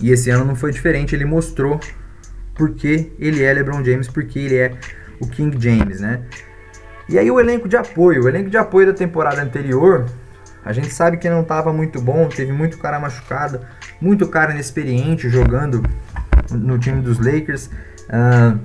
E 0.00 0.10
esse 0.10 0.30
ano 0.30 0.44
não 0.44 0.54
foi 0.54 0.72
diferente, 0.72 1.14
ele 1.14 1.24
mostrou 1.24 1.78
porque 2.54 3.12
ele 3.18 3.42
é 3.42 3.52
LeBron 3.52 3.84
James, 3.84 4.08
porque 4.08 4.38
ele 4.38 4.56
é 4.56 4.74
o 5.20 5.26
King 5.26 5.56
James, 5.60 6.00
né? 6.00 6.22
E 7.08 7.18
aí 7.18 7.30
o 7.30 7.38
elenco 7.38 7.68
de 7.68 7.76
apoio, 7.76 8.24
o 8.24 8.28
elenco 8.28 8.50
de 8.50 8.56
apoio 8.56 8.86
da 8.86 8.92
temporada 8.92 9.42
anterior, 9.42 10.06
a 10.64 10.72
gente 10.72 10.90
sabe 10.90 11.16
que 11.16 11.28
não 11.28 11.42
estava 11.42 11.72
muito 11.72 12.00
bom, 12.00 12.28
teve 12.28 12.52
muito 12.52 12.78
cara 12.78 12.98
machucado, 12.98 13.60
muito 14.00 14.28
cara 14.28 14.52
inexperiente 14.52 15.28
jogando 15.28 15.82
no 16.52 16.78
time 16.78 17.00
dos 17.00 17.18
Lakers. 17.18 17.66
Uh, 18.08 18.58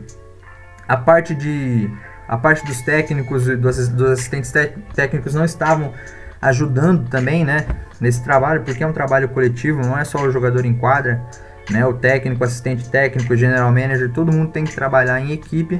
a 0.87 0.97
parte 0.97 1.35
de 1.35 1.89
a 2.27 2.37
parte 2.37 2.65
dos 2.65 2.81
técnicos 2.81 3.47
e 3.47 3.55
dos, 3.55 3.87
dos 3.87 4.11
assistentes 4.11 4.51
técnicos 4.93 5.33
não 5.33 5.45
estavam 5.45 5.93
ajudando 6.41 7.09
também, 7.09 7.45
né, 7.45 7.65
nesse 7.99 8.23
trabalho, 8.23 8.61
porque 8.63 8.83
é 8.83 8.87
um 8.87 8.93
trabalho 8.93 9.29
coletivo, 9.29 9.81
não 9.81 9.97
é 9.97 10.03
só 10.03 10.21
o 10.21 10.31
jogador 10.31 10.65
em 10.65 10.73
quadra, 10.73 11.21
né, 11.69 11.85
o 11.85 11.93
técnico, 11.93 12.43
assistente 12.43 12.89
técnico, 12.89 13.35
general 13.35 13.71
manager, 13.71 14.11
todo 14.11 14.31
mundo 14.31 14.51
tem 14.51 14.63
que 14.63 14.75
trabalhar 14.75 15.19
em 15.19 15.31
equipe 15.31 15.79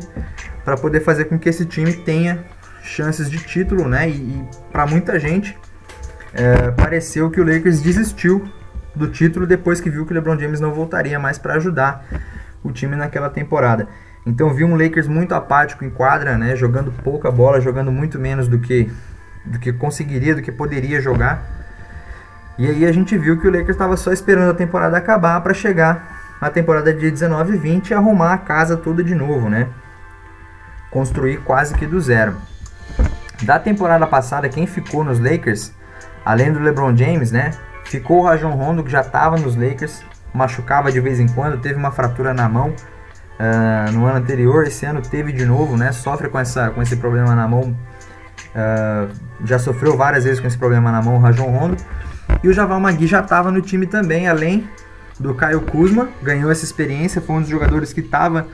para 0.64 0.76
poder 0.78 1.02
fazer 1.02 1.26
com 1.26 1.38
que 1.38 1.50
esse 1.50 1.66
time 1.66 1.94
tenha 1.94 2.44
chances 2.82 3.30
de 3.30 3.38
título, 3.38 3.88
né, 3.88 4.10
e, 4.10 4.14
e 4.14 4.48
para 4.72 4.88
muita 4.88 5.20
gente 5.20 5.58
é, 6.34 6.72
pareceu 6.72 7.30
que 7.30 7.40
o 7.40 7.44
Lakers 7.44 7.82
desistiu 7.82 8.50
do 8.98 9.08
título 9.10 9.48
depois 9.48 9.80
que 9.80 9.90
viu 9.90 10.06
que 10.06 10.12
o 10.12 10.16
LeBron 10.16 10.38
James 10.38 10.60
não 10.60 10.74
voltaria 10.74 11.20
mais 11.20 11.38
para 11.38 11.54
ajudar 11.54 12.06
o 12.64 12.72
time 12.72 12.96
naquela 12.96 13.30
temporada. 13.30 13.88
Então 14.26 14.54
vi 14.54 14.64
um 14.64 14.76
Lakers 14.76 15.08
muito 15.08 15.34
apático 15.34 15.86
em 15.86 15.90
quadra, 15.90 16.38
né, 16.38 16.56
jogando 16.56 16.92
pouca 16.92 17.32
bola, 17.32 17.62
jogando 17.62 17.92
muito 17.92 18.20
menos 18.20 18.48
do 18.48 18.60
que 18.60 18.92
do 19.46 19.60
que 19.60 19.72
conseguiria, 19.72 20.36
do 20.36 20.42
que 20.42 20.52
poderia 20.52 21.00
jogar. 21.00 21.42
E 22.58 22.68
aí 22.68 22.86
a 22.86 22.92
gente 22.92 23.18
viu 23.18 23.40
que 23.40 23.48
o 23.48 23.52
Lakers 23.52 23.70
estava 23.70 23.96
só 23.96 24.12
esperando 24.12 24.52
a 24.52 24.54
temporada 24.54 24.98
acabar 24.98 25.40
para 25.42 25.54
chegar 25.54 26.36
na 26.42 26.50
temporada 26.50 26.94
de 26.94 27.10
19 27.10 27.54
e 27.54 27.58
20 27.58 27.90
e 27.90 27.94
arrumar 27.94 28.34
a 28.34 28.38
casa 28.38 28.76
toda 28.76 29.04
de 29.04 29.16
novo, 29.16 29.50
né? 29.50 29.68
Construir 30.92 31.38
quase 31.38 31.74
que 31.76 31.86
do 31.86 32.00
zero. 32.02 32.36
Da 33.44 33.60
temporada 33.60 34.06
passada, 34.08 34.50
quem 34.50 34.66
ficou 34.66 35.04
nos 35.04 35.20
Lakers, 35.20 35.72
além 36.26 36.52
do 36.52 36.60
LeBron 36.60 36.96
James, 36.96 37.32
né? 37.32 37.52
Ficou 37.88 38.20
o 38.20 38.24
Rajon 38.24 38.52
Rondo, 38.52 38.84
que 38.84 38.92
já 38.92 39.02
estava 39.02 39.38
nos 39.38 39.56
Lakers, 39.56 40.04
machucava 40.34 40.92
de 40.92 41.00
vez 41.00 41.20
em 41.20 41.28
quando, 41.28 41.58
teve 41.58 41.76
uma 41.76 41.92
fratura 41.92 42.34
na 42.34 42.48
mão 42.50 42.70
uh, 42.70 43.92
no 43.94 44.06
ano 44.06 44.18
anterior, 44.18 44.66
esse 44.66 44.86
ano 44.86 45.02
teve 45.02 45.32
de 45.32 45.46
novo, 45.46 45.78
né? 45.78 45.92
Sofre 45.92 46.28
com, 46.28 46.38
essa, 46.38 46.70
com 46.70 46.82
esse 46.82 46.98
problema 46.98 47.34
na 47.34 47.48
mão. 47.48 47.76
Uh, 48.54 49.10
já 49.46 49.58
sofreu 49.58 49.96
várias 49.96 50.24
vezes 50.26 50.40
com 50.40 50.48
esse 50.48 50.58
problema 50.58 50.92
na 50.92 51.02
mão 51.02 51.16
o 51.16 51.20
Rajon 51.20 51.50
Rondo. 51.50 51.78
E 52.44 52.50
o 52.50 52.54
Javal 52.54 52.80
Magui 52.80 53.08
já 53.08 53.22
estava 53.22 53.52
no 53.52 53.62
time 53.62 53.88
também, 53.88 54.28
além 54.28 54.68
do 55.20 55.34
Caio 55.34 55.62
Kuzma, 55.62 56.10
ganhou 56.22 56.52
essa 56.52 56.66
experiência, 56.66 57.22
foi 57.22 57.38
um 57.38 57.42
dos 57.42 57.50
jogadores 57.50 57.94
que 57.94 58.02
estava 58.02 58.46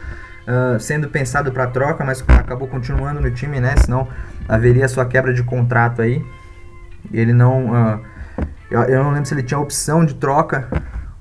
uh, 0.48 0.80
sendo 0.80 1.10
pensado 1.10 1.52
para 1.52 1.68
troca, 1.68 2.04
mas 2.04 2.24
acabou 2.28 2.68
continuando 2.68 3.20
no 3.20 3.32
time, 3.32 3.60
né? 3.60 3.76
Senão 3.78 4.08
haveria 4.48 4.88
sua 4.88 5.06
quebra 5.06 5.34
de 5.34 5.42
contrato 5.42 6.04
aí. 6.04 6.24
Ele 7.12 7.34
não. 7.34 8.02
Eu, 8.74 8.82
eu, 8.86 9.04
não 9.04 9.12
lembro 9.12 9.28
se 9.28 9.36
ele 9.36 9.44
tinha 9.44 9.60
opção 9.60 10.04
de 10.04 10.16
troca 10.16 10.68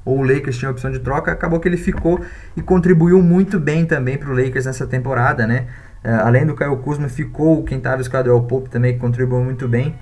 ou 0.07 0.21
o 0.21 0.23
Lakers 0.23 0.57
tinha 0.57 0.71
opção 0.71 0.91
de 0.91 0.99
troca. 0.99 1.31
Acabou 1.31 1.61
que 1.61 1.69
ele 1.69 1.77
ficou 1.77 2.19
e 2.57 2.63
contribuiu 2.63 3.21
muito 3.21 3.61
bem 3.61 3.85
também 3.85 4.17
para 4.17 4.31
o 4.31 4.35
Lakers 4.35 4.65
nessa 4.65 4.87
temporada, 4.87 5.47
né? 5.47 5.67
Uh, 6.03 6.25
além 6.25 6.47
do 6.47 6.55
Caio 6.55 6.79
Kuzma, 6.79 7.11
ficou 7.11 7.61
o 7.61 7.63
Quintavious 7.63 8.09
Caldwell 8.09 8.43
Pope 8.45 8.71
também, 8.71 8.95
que 8.95 8.99
contribuiu 8.99 9.45
muito 9.45 9.69
bem. 9.69 9.95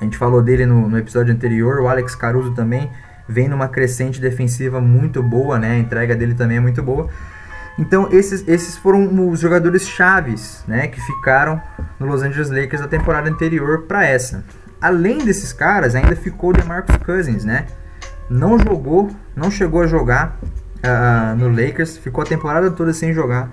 A 0.00 0.04
gente 0.04 0.18
falou 0.18 0.42
dele 0.42 0.66
no, 0.66 0.88
no 0.88 0.98
episódio 0.98 1.32
anterior. 1.32 1.80
O 1.80 1.86
Alex 1.86 2.16
Caruso 2.16 2.52
também 2.52 2.90
vem 3.28 3.48
numa 3.48 3.68
crescente 3.68 4.20
defensiva 4.20 4.80
muito 4.80 5.22
boa, 5.22 5.56
né? 5.56 5.70
A 5.70 5.78
entrega 5.78 6.16
dele 6.16 6.34
também 6.34 6.56
é 6.56 6.60
muito 6.60 6.82
boa. 6.82 7.08
Então 7.78 8.08
esses, 8.12 8.46
esses 8.48 8.76
foram 8.76 9.30
os 9.30 9.38
jogadores 9.38 9.88
chaves, 9.88 10.62
né, 10.66 10.88
que 10.88 11.00
ficaram 11.00 11.62
no 11.98 12.06
Los 12.06 12.22
Angeles 12.22 12.50
Lakers 12.50 12.82
da 12.82 12.88
temporada 12.88 13.30
anterior 13.30 13.84
para 13.86 14.04
essa. 14.04 14.44
Além 14.80 15.18
desses 15.18 15.52
caras, 15.52 15.94
ainda 15.94 16.16
ficou 16.16 16.50
o 16.50 16.52
DeMarcus 16.52 16.96
Cousins, 17.04 17.44
né? 17.44 17.66
Não 18.28 18.58
jogou, 18.58 19.10
não 19.36 19.50
chegou 19.50 19.82
a 19.82 19.86
jogar 19.86 20.38
uh, 20.42 21.36
no 21.36 21.48
Lakers, 21.48 21.98
ficou 21.98 22.22
a 22.22 22.26
temporada 22.26 22.70
toda 22.70 22.92
sem 22.92 23.12
jogar. 23.12 23.50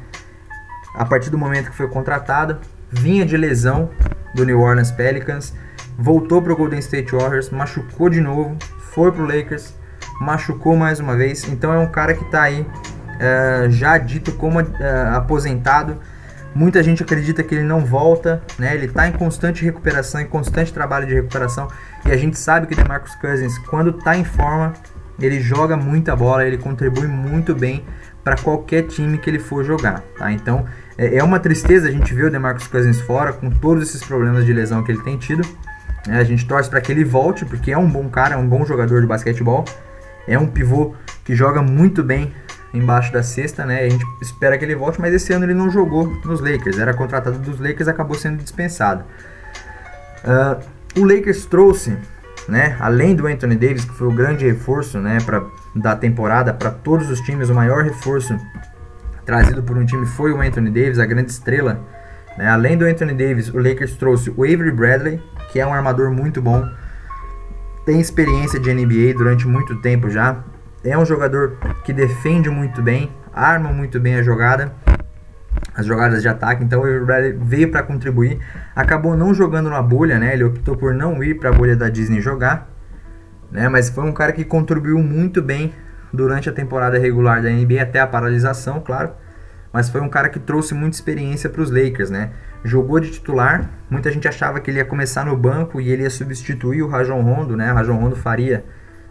A 0.94 1.06
partir 1.06 1.30
do 1.30 1.38
momento 1.38 1.70
que 1.70 1.76
foi 1.76 1.88
contratado, 1.88 2.58
vinha 2.90 3.26
de 3.26 3.36
lesão 3.36 3.90
do 4.34 4.46
New 4.46 4.60
Orleans 4.60 4.92
Pelicans, 4.92 5.54
voltou 5.98 6.42
para 6.42 6.54
o 6.54 6.56
Golden 6.56 6.80
State 6.80 7.12
Warriors, 7.12 7.50
machucou 7.50 8.10
de 8.10 8.22
novo, 8.22 8.58
foi 8.94 9.12
pro 9.12 9.26
Lakers, 9.26 9.74
machucou 10.22 10.76
mais 10.76 11.00
uma 11.00 11.16
vez. 11.16 11.48
Então 11.50 11.74
é 11.74 11.80
um 11.80 11.88
cara 11.88 12.14
que 12.14 12.24
está 12.24 12.44
aí 12.44 12.62
uh, 12.62 13.70
já 13.70 13.98
dito 13.98 14.32
como 14.34 14.62
uh, 14.62 14.66
aposentado. 15.16 15.98
Muita 16.56 16.82
gente 16.82 17.04
acredita 17.04 17.44
que 17.44 17.54
ele 17.54 17.64
não 17.64 17.86
volta, 17.86 18.42
né? 18.58 18.74
Ele 18.74 18.86
está 18.86 19.08
em 19.08 19.12
constante 19.12 19.64
recuperação, 19.64 20.22
em 20.22 20.26
constante 20.26 20.74
trabalho 20.74 21.06
de 21.06 21.14
recuperação. 21.14 21.68
E 22.06 22.12
a 22.12 22.18
gente 22.18 22.38
sabe 22.38 22.68
que 22.68 22.74
o 22.74 22.76
DeMarcus 22.76 23.16
Cousins, 23.16 23.58
quando 23.60 23.92
está 23.92 24.18
em 24.18 24.24
forma, 24.24 24.74
ele 25.20 25.40
joga 25.40 25.76
muita 25.76 26.16
bola, 26.16 26.46
ele 26.46 26.58
contribui 26.58 27.08
muito 27.08 27.56
bem 27.56 27.86
para 28.24 28.36
qualquer 28.36 28.84
time 28.84 29.18
que 29.18 29.30
ele 29.30 29.40
for 29.40 29.64
jogar, 29.64 30.02
tá? 30.18 30.32
Então 30.32 30.66
é, 30.98 31.18
é 31.18 31.24
uma 31.24 31.40
tristeza 31.40 31.88
a 31.88 31.92
gente 31.92 32.14
ver 32.14 32.26
o 32.26 32.32
DeMarcus 32.32 32.68
Cousins 32.68 33.00
fora 33.00 33.32
com 33.32 33.50
todos 33.50 33.88
esses 33.88 34.04
problemas 34.04 34.46
de 34.46 34.52
lesão 34.52 34.84
que 34.84 34.92
ele 34.92 35.02
tem 35.02 35.18
tido. 35.18 35.48
Né? 36.08 36.20
A 36.20 36.24
gente 36.24 36.46
torce 36.46 36.70
para 36.70 36.82
que 36.82 36.92
ele 36.92 37.04
volte, 37.04 37.46
porque 37.46 37.72
é 37.72 37.78
um 37.78 37.90
bom 37.90 38.10
cara, 38.10 38.36
é 38.36 38.38
um 38.38 38.48
bom 38.48 38.66
jogador 38.66 39.00
de 39.02 39.08
basquetebol. 39.08 39.64
É 40.28 40.38
um 40.38 40.48
pivô 40.48 40.94
que 41.24 41.36
joga 41.36 41.62
muito 41.62 42.04
bem 42.04 42.34
embaixo 42.74 43.12
da 43.12 43.24
cesta, 43.24 43.66
né? 43.66 43.82
A 43.82 43.90
gente 43.90 44.06
espera 44.22 44.58
que 44.58 44.66
ele 44.66 44.76
volte, 44.76 45.00
mas 45.00 45.14
esse 45.14 45.34
ano 45.34 45.46
ele 45.46 45.54
não 45.54 45.70
jogou 45.70 46.08
nos 46.26 46.40
Lakers. 46.42 46.78
Era 46.78 46.94
contratado 46.94 47.38
dos 47.40 47.60
Lakers, 47.60 47.88
acabou 47.88 48.16
sendo 48.18 48.42
dispensado. 48.42 49.04
Uh, 50.24 51.00
o 51.00 51.06
Lakers 51.06 51.46
trouxe, 51.46 51.98
né? 52.48 52.76
Além 52.80 53.16
do 53.16 53.28
Anthony 53.28 53.56
Davis, 53.56 53.86
que 53.86 53.94
foi 53.94 54.08
o 54.08 54.12
grande 54.12 54.46
reforço, 54.46 55.00
né? 55.00 55.18
Pra, 55.26 55.44
da 55.76 55.96
temporada 55.96 56.54
para 56.54 56.72
todos 56.72 57.10
os 57.10 57.20
times, 57.22 57.50
o 57.50 57.56
maior 57.56 57.84
reforço 57.84 58.38
trazido 59.26 59.62
por 59.62 59.78
um 59.78 59.86
time 59.86 60.06
foi 60.06 60.32
o 60.32 60.42
Anthony 60.42 60.70
Davis, 60.70 61.00
a 61.00 61.06
grande 61.06 61.32
estrela. 61.32 61.82
Né? 62.38 62.48
Além 62.48 62.78
do 62.78 62.86
Anthony 62.86 63.14
Davis, 63.14 63.50
o 63.50 63.58
Lakers 63.58 63.96
trouxe 63.96 64.30
o 64.36 64.44
Avery 64.44 64.72
Bradley, 64.72 65.22
que 65.52 65.60
é 65.60 65.68
um 65.68 65.74
armador 65.74 66.12
muito 66.12 66.42
bom, 66.42 66.66
tem 67.86 68.00
experiência 68.00 68.60
de 68.60 68.74
NBA 68.74 69.14
durante 69.18 69.48
muito 69.48 69.76
tempo 69.82 70.10
já, 70.10 70.44
é 70.84 70.98
um 70.98 71.06
jogador 71.06 71.58
que 71.84 71.92
defende 71.92 72.50
muito 72.50 72.82
bem, 72.82 73.12
arma 73.34 73.72
muito 73.72 74.00
bem 74.00 74.16
a 74.16 74.24
jogada, 74.24 74.72
as 75.76 75.86
jogadas 75.86 76.22
de 76.22 76.28
ataque. 76.28 76.64
Então 76.64 76.82
o 76.82 77.06
Bradley 77.06 77.38
veio 77.40 77.72
para 77.72 77.84
contribuir. 77.84 78.40
Acabou 78.76 79.16
não 79.16 79.34
jogando 79.34 79.70
na 79.70 79.82
bolha, 79.82 80.20
né? 80.20 80.34
Ele 80.34 80.44
optou 80.44 80.76
por 80.76 80.94
não 80.94 81.24
ir 81.24 81.36
para 81.36 81.50
a 81.50 81.54
bolha 81.54 81.76
da 81.76 81.90
Disney 81.90 82.22
jogar, 82.22 82.70
né? 83.52 83.68
Mas 83.70 83.90
foi 83.90 84.04
um 84.04 84.14
cara 84.14 84.32
que 84.32 84.44
contribuiu 84.44 85.00
muito 85.00 85.42
bem 85.42 85.74
durante 86.14 86.50
a 86.50 86.54
temporada 86.54 86.98
regular 86.98 87.42
da 87.42 87.50
NBA 87.50 87.82
até 87.82 88.00
a 88.00 88.08
paralisação, 88.08 88.80
claro. 88.80 89.12
Mas 89.72 89.90
foi 89.90 90.02
um 90.02 90.10
cara 90.10 90.30
que 90.30 90.40
trouxe 90.40 90.74
muita 90.74 90.96
experiência 90.96 91.50
para 91.50 91.62
os 91.62 91.70
Lakers, 91.70 92.10
né? 92.10 92.32
Jogou 92.64 93.00
de 93.00 93.12
titular. 93.12 93.70
Muita 93.90 94.12
gente 94.12 94.28
achava 94.28 94.60
que 94.60 94.72
ele 94.72 94.80
ia 94.80 94.86
começar 94.86 95.26
no 95.26 95.36
banco 95.36 95.80
e 95.80 95.92
ele 95.92 96.04
ia 96.04 96.10
substituir 96.10 96.82
o 96.82 96.88
Rajon 96.88 97.22
Rondo, 97.22 97.56
né? 97.56 97.72
O 97.72 97.76
Rajon 97.76 97.98
Rondo 97.98 98.16
faria 98.16 98.64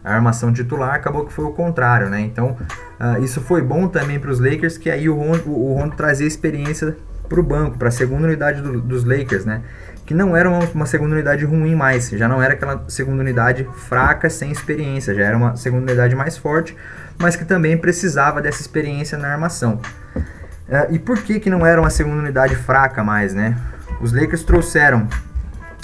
a 0.07 0.15
armação 0.15 0.53
titular, 0.53 0.95
acabou 0.95 1.27
que 1.27 1.33
foi 1.33 1.45
o 1.45 1.51
contrário, 1.51 2.09
né? 2.09 2.21
Então, 2.21 2.57
uh, 3.01 3.21
isso 3.25 3.41
foi 3.41 3.61
bom 3.61 3.89
também 3.89 4.21
para 4.21 4.31
os 4.31 4.39
Lakers, 4.39 4.79
que 4.79 4.89
aí 4.89 5.09
o 5.09 5.17
Rondo, 5.17 5.51
o 5.51 5.75
Rondo 5.75 5.97
trazia 5.97 6.29
experiência 6.29 6.97
para 7.29 7.41
o 7.41 7.43
banco, 7.43 7.77
para 7.77 7.89
a 7.89 7.91
segunda 7.91 8.29
unidade 8.29 8.63
do, 8.63 8.81
dos 8.81 9.03
Lakers, 9.03 9.45
né? 9.45 9.63
Que 10.07 10.15
não 10.15 10.37
era 10.37 10.49
uma, 10.49 10.61
uma, 10.73 10.87
segunda 10.87 11.13
unidade 11.13 11.45
ruim 11.45 11.75
mais, 11.75 12.09
já 12.11 12.29
não 12.29 12.41
era 12.41 12.55
aquela 12.55 12.85
segunda 12.87 13.21
unidade 13.21 13.69
fraca, 13.75 14.31
sem 14.31 14.53
experiência, 14.53 15.13
já 15.13 15.25
era 15.25 15.37
uma 15.37 15.57
segunda 15.57 15.91
unidade 15.91 16.15
mais 16.15 16.39
forte, 16.39 16.77
mas 17.19 17.35
que 17.35 17.45
também 17.45 17.77
precisava 17.77 18.41
dessa 18.41 18.61
experiência 18.61 19.19
na 19.19 19.33
armação. 19.33 19.81
Uh, 20.15 20.95
e 20.95 21.01
por 21.01 21.19
que, 21.19 21.41
que 21.41 21.51
não 21.51 21.67
era 21.67 21.81
uma 21.81 21.91
segunda 21.91 22.23
unidade 22.23 22.55
fraca 22.55 23.03
mais, 23.03 23.35
né? 23.35 23.57
Os 24.01 24.13
Lakers 24.13 24.45
trouxeram 24.45 25.09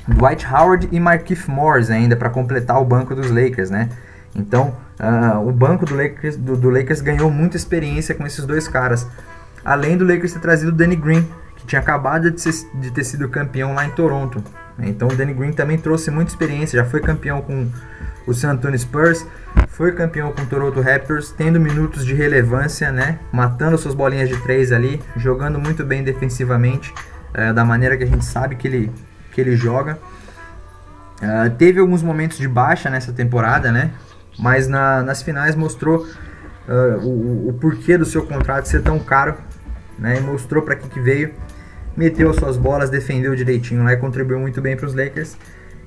Dwight 0.07 0.47
Howard 0.47 0.89
e 0.93 1.01
Markieff 1.01 1.51
Morris 1.51 1.91
ainda 1.91 2.15
para 2.15 2.31
completar 2.31 2.81
o 2.81 2.85
banco 2.85 3.17
dos 3.17 3.29
Lakers, 3.29 3.69
né? 3.69 3.89
Então, 4.35 4.75
uh, 4.99 5.47
o 5.47 5.53
banco 5.53 5.85
do 5.85 5.95
Lakers, 5.95 6.37
do, 6.37 6.57
do, 6.57 6.71
Lakers 6.71 7.01
ganhou 7.01 7.31
muita 7.31 7.57
experiência 7.57 8.15
com 8.15 8.27
esses 8.27 8.45
dois 8.45 8.67
caras. 8.67 9.07
Além 9.65 9.97
do 9.97 10.05
Lakers 10.05 10.33
ter 10.33 10.41
trazido 10.41 10.71
o 10.71 10.75
Danny 10.75 10.97
Green, 10.97 11.27
que 11.57 11.67
tinha 11.67 11.81
acabado 11.81 12.31
de, 12.31 12.41
ser, 12.41 12.53
de 12.75 12.91
ter 12.91 13.05
sido 13.05 13.29
campeão 13.29 13.75
lá 13.75 13.85
em 13.85 13.91
Toronto. 13.91 14.43
Então, 14.79 15.09
o 15.09 15.15
Danny 15.15 15.35
Green 15.35 15.53
também 15.53 15.79
trouxe 15.79 16.11
muita 16.11 16.31
experiência, 16.31 16.83
já 16.83 16.89
foi 16.89 17.01
campeão 17.01 17.43
com 17.43 17.69
o 18.27 18.33
San 18.33 18.53
Antonio 18.53 18.79
Spurs, 18.79 19.27
foi 19.69 19.93
campeão 19.93 20.33
com 20.33 20.43
o 20.43 20.47
Toronto 20.47 20.81
Raptors, 20.81 21.31
tendo 21.31 21.61
minutos 21.61 22.05
de 22.05 22.15
relevância, 22.15 22.91
né? 22.91 23.19
Matando 23.31 23.77
suas 23.77 23.95
bolinhas 23.95 24.29
de 24.29 24.37
três 24.43 24.73
ali, 24.73 25.01
jogando 25.17 25.59
muito 25.59 25.85
bem 25.85 26.03
defensivamente, 26.03 26.93
uh, 27.31 27.53
da 27.53 27.65
maneira 27.65 27.97
que 27.97 28.05
a 28.05 28.07
gente 28.07 28.25
sabe 28.25 28.57
que 28.57 28.67
ele, 28.67 28.93
que 29.33 29.41
ele 29.41 29.57
joga. 29.57 29.99
Uh, 31.23 31.51
teve 31.57 31.79
alguns 31.79 32.03
momentos 32.03 32.39
de 32.39 32.49
baixa 32.49 32.91
nessa 32.91 33.13
temporada, 33.13 33.71
né? 33.71 33.93
Mas 34.39 34.69
na, 34.69 35.03
nas 35.03 35.23
finais 35.23 35.55
mostrou 35.55 36.07
uh, 36.69 37.07
o, 37.07 37.49
o, 37.49 37.53
porquê 37.55 37.97
do 37.99 38.05
seu 38.05 38.25
contrato 38.27 38.67
ser 38.67 38.83
tão 38.83 38.99
caro, 38.99 39.35
né? 39.99 40.19
E 40.19 40.21
mostrou 40.21 40.63
para 40.63 40.77
que, 40.77 40.89
que 40.89 41.01
veio, 41.01 41.35
meteu 41.97 42.33
suas 42.33 42.57
bolas, 42.57 42.91
defendeu 42.91 43.35
direitinho 43.35 43.85
lá 43.85 43.93
e 43.93 43.97
contribuiu 43.97 44.39
muito 44.39 44.61
bem 44.61 44.77
para 44.77 44.87
os 44.87 44.95
Lakers. 44.95 45.37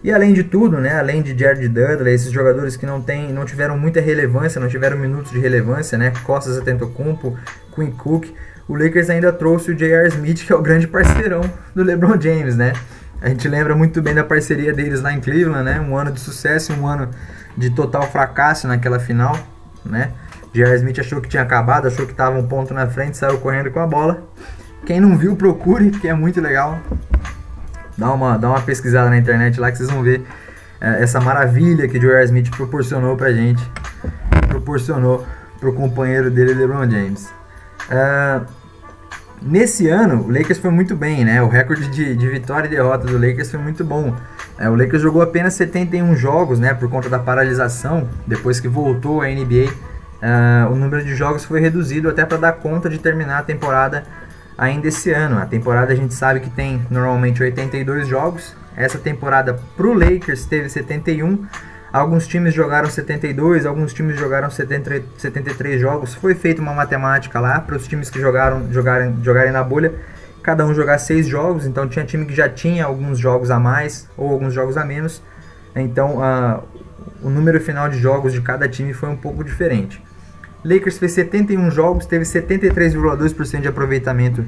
E 0.03 0.11
além 0.11 0.33
de 0.33 0.43
tudo, 0.43 0.77
né, 0.77 0.99
além 0.99 1.23
de 1.23 1.35
Jared 1.35 1.67
Dudley, 1.67 2.13
esses 2.13 2.31
jogadores 2.31 2.77
que 2.77 2.85
não, 2.85 3.01
tem, 3.01 3.33
não 3.33 3.43
tiveram 3.43 3.75
muita 3.75 3.99
relevância, 3.99 4.61
não 4.61 4.67
tiveram 4.67 4.99
minutos 4.99 5.31
de 5.31 5.39
relevância, 5.39 5.97
né, 5.97 6.13
Costas 6.23 6.59
Atentocumpo, 6.59 7.35
Quinn 7.73 7.89
Cook, 7.89 8.27
o 8.67 8.75
Lakers 8.75 9.09
ainda 9.09 9.33
trouxe 9.33 9.71
o 9.71 9.75
J.R. 9.75 10.07
Smith, 10.09 10.45
que 10.45 10.53
é 10.53 10.55
o 10.55 10.61
grande 10.61 10.87
parceirão 10.87 11.41
do 11.73 11.83
LeBron 11.83 12.21
James, 12.21 12.55
né? 12.55 12.73
A 13.25 13.29
gente 13.29 13.47
lembra 13.47 13.75
muito 13.75 14.03
bem 14.03 14.13
da 14.13 14.23
parceria 14.23 14.71
deles 14.71 15.01
lá 15.01 15.11
em 15.11 15.19
Cleveland, 15.19 15.63
né? 15.63 15.81
Um 15.81 15.97
ano 15.97 16.11
de 16.11 16.19
sucesso 16.19 16.71
e 16.71 16.75
um 16.75 16.85
ano 16.85 17.09
de 17.57 17.71
total 17.71 18.03
fracasso 18.03 18.67
naquela 18.67 18.99
final, 18.99 19.35
né? 19.83 20.11
J.R. 20.53 20.75
Smith 20.75 20.99
achou 20.99 21.19
que 21.19 21.27
tinha 21.27 21.41
acabado, 21.41 21.87
achou 21.87 22.05
que 22.05 22.11
estava 22.11 22.37
um 22.37 22.47
ponto 22.47 22.71
na 22.71 22.85
frente, 22.85 23.17
saiu 23.17 23.39
correndo 23.39 23.71
com 23.71 23.79
a 23.79 23.87
bola. 23.87 24.21
Quem 24.85 24.99
não 24.99 25.17
viu, 25.17 25.35
procure, 25.35 25.89
que 25.89 26.07
é 26.07 26.13
muito 26.13 26.39
legal. 26.39 26.79
Dá 27.97 28.13
uma, 28.13 28.37
dá 28.37 28.47
uma 28.47 28.61
pesquisada 28.61 29.09
na 29.09 29.17
internet 29.17 29.59
lá 29.59 29.71
que 29.71 29.79
vocês 29.79 29.89
vão 29.89 30.03
ver 30.03 30.23
é, 30.79 31.01
essa 31.01 31.19
maravilha 31.19 31.87
que 31.87 31.97
J.R. 31.99 32.25
Smith 32.25 32.55
proporcionou 32.55 33.17
pra 33.17 33.33
gente. 33.33 33.63
Proporcionou 34.49 35.25
pro 35.59 35.73
companheiro 35.73 36.29
dele, 36.29 36.53
LeBron 36.53 36.87
James. 36.87 37.33
É, 37.89 38.41
Nesse 39.41 39.87
ano, 39.89 40.23
o 40.23 40.31
Lakers 40.31 40.57
foi 40.57 40.71
muito 40.71 40.95
bem, 40.95 41.23
né? 41.23 41.41
O 41.41 41.47
recorde 41.47 41.87
de, 41.89 42.15
de 42.15 42.27
vitória 42.27 42.67
e 42.67 42.69
derrota 42.69 43.05
do 43.05 43.13
Lakers 43.13 43.51
foi 43.51 43.59
muito 43.59 43.83
bom. 43.83 44.15
É, 44.57 44.69
o 44.69 44.75
Lakers 44.75 45.01
jogou 45.01 45.21
apenas 45.21 45.53
71 45.53 46.15
jogos, 46.15 46.59
né? 46.59 46.73
Por 46.73 46.89
conta 46.89 47.09
da 47.09 47.19
paralisação, 47.19 48.07
depois 48.25 48.59
que 48.59 48.67
voltou 48.67 49.21
à 49.21 49.27
NBA. 49.27 49.71
Uh, 50.15 50.71
o 50.71 50.75
número 50.75 51.03
de 51.03 51.15
jogos 51.15 51.45
foi 51.45 51.59
reduzido 51.59 52.09
até 52.09 52.25
para 52.25 52.37
dar 52.37 52.53
conta 52.53 52.89
de 52.89 52.97
terminar 52.97 53.39
a 53.39 53.43
temporada 53.43 54.03
ainda 54.57 54.87
esse 54.87 55.11
ano. 55.11 55.37
A 55.37 55.45
temporada 55.45 55.93
a 55.93 55.95
gente 55.95 56.13
sabe 56.13 56.39
que 56.39 56.49
tem 56.49 56.81
normalmente 56.89 57.43
82 57.43 58.07
jogos. 58.07 58.55
Essa 58.75 58.97
temporada 58.97 59.59
para 59.75 59.87
o 59.87 59.93
Lakers 59.93 60.45
teve 60.45 60.69
71. 60.69 61.45
Alguns 61.95 62.27
times 62.27 62.53
jogaram 62.53 62.89
72, 62.89 63.65
alguns 63.65 63.93
times 63.93 64.19
jogaram 64.19 64.49
70, 64.49 65.01
73 65.17 65.79
jogos. 65.79 66.13
Foi 66.13 66.35
feita 66.35 66.61
uma 66.61 66.73
matemática 66.73 67.39
lá 67.39 67.57
para 67.61 67.77
os 67.77 67.87
times 67.87 68.09
que 68.09 68.19
jogaram 68.19 68.69
jogarem, 68.69 69.15
jogarem 69.23 69.53
na 69.53 69.63
bolha, 69.63 69.93
cada 70.43 70.65
um 70.65 70.73
jogar 70.73 70.97
seis 70.97 71.25
jogos. 71.25 71.65
Então 71.65 71.87
tinha 71.87 72.03
time 72.03 72.25
que 72.25 72.35
já 72.35 72.49
tinha 72.49 72.83
alguns 72.83 73.17
jogos 73.17 73.49
a 73.49 73.57
mais 73.61 74.09
ou 74.17 74.29
alguns 74.29 74.53
jogos 74.53 74.75
a 74.75 74.83
menos. 74.83 75.23
Então 75.73 76.17
uh, 76.17 76.61
o 77.23 77.29
número 77.29 77.61
final 77.61 77.87
de 77.87 77.97
jogos 77.97 78.33
de 78.33 78.41
cada 78.41 78.67
time 78.67 78.91
foi 78.91 79.07
um 79.07 79.15
pouco 79.15 79.41
diferente. 79.41 80.03
Lakers 80.65 80.97
fez 80.97 81.13
71 81.13 81.71
jogos, 81.71 82.05
teve 82.05 82.25
73,2% 82.25 83.61
de 83.61 83.69
aproveitamento 83.69 84.43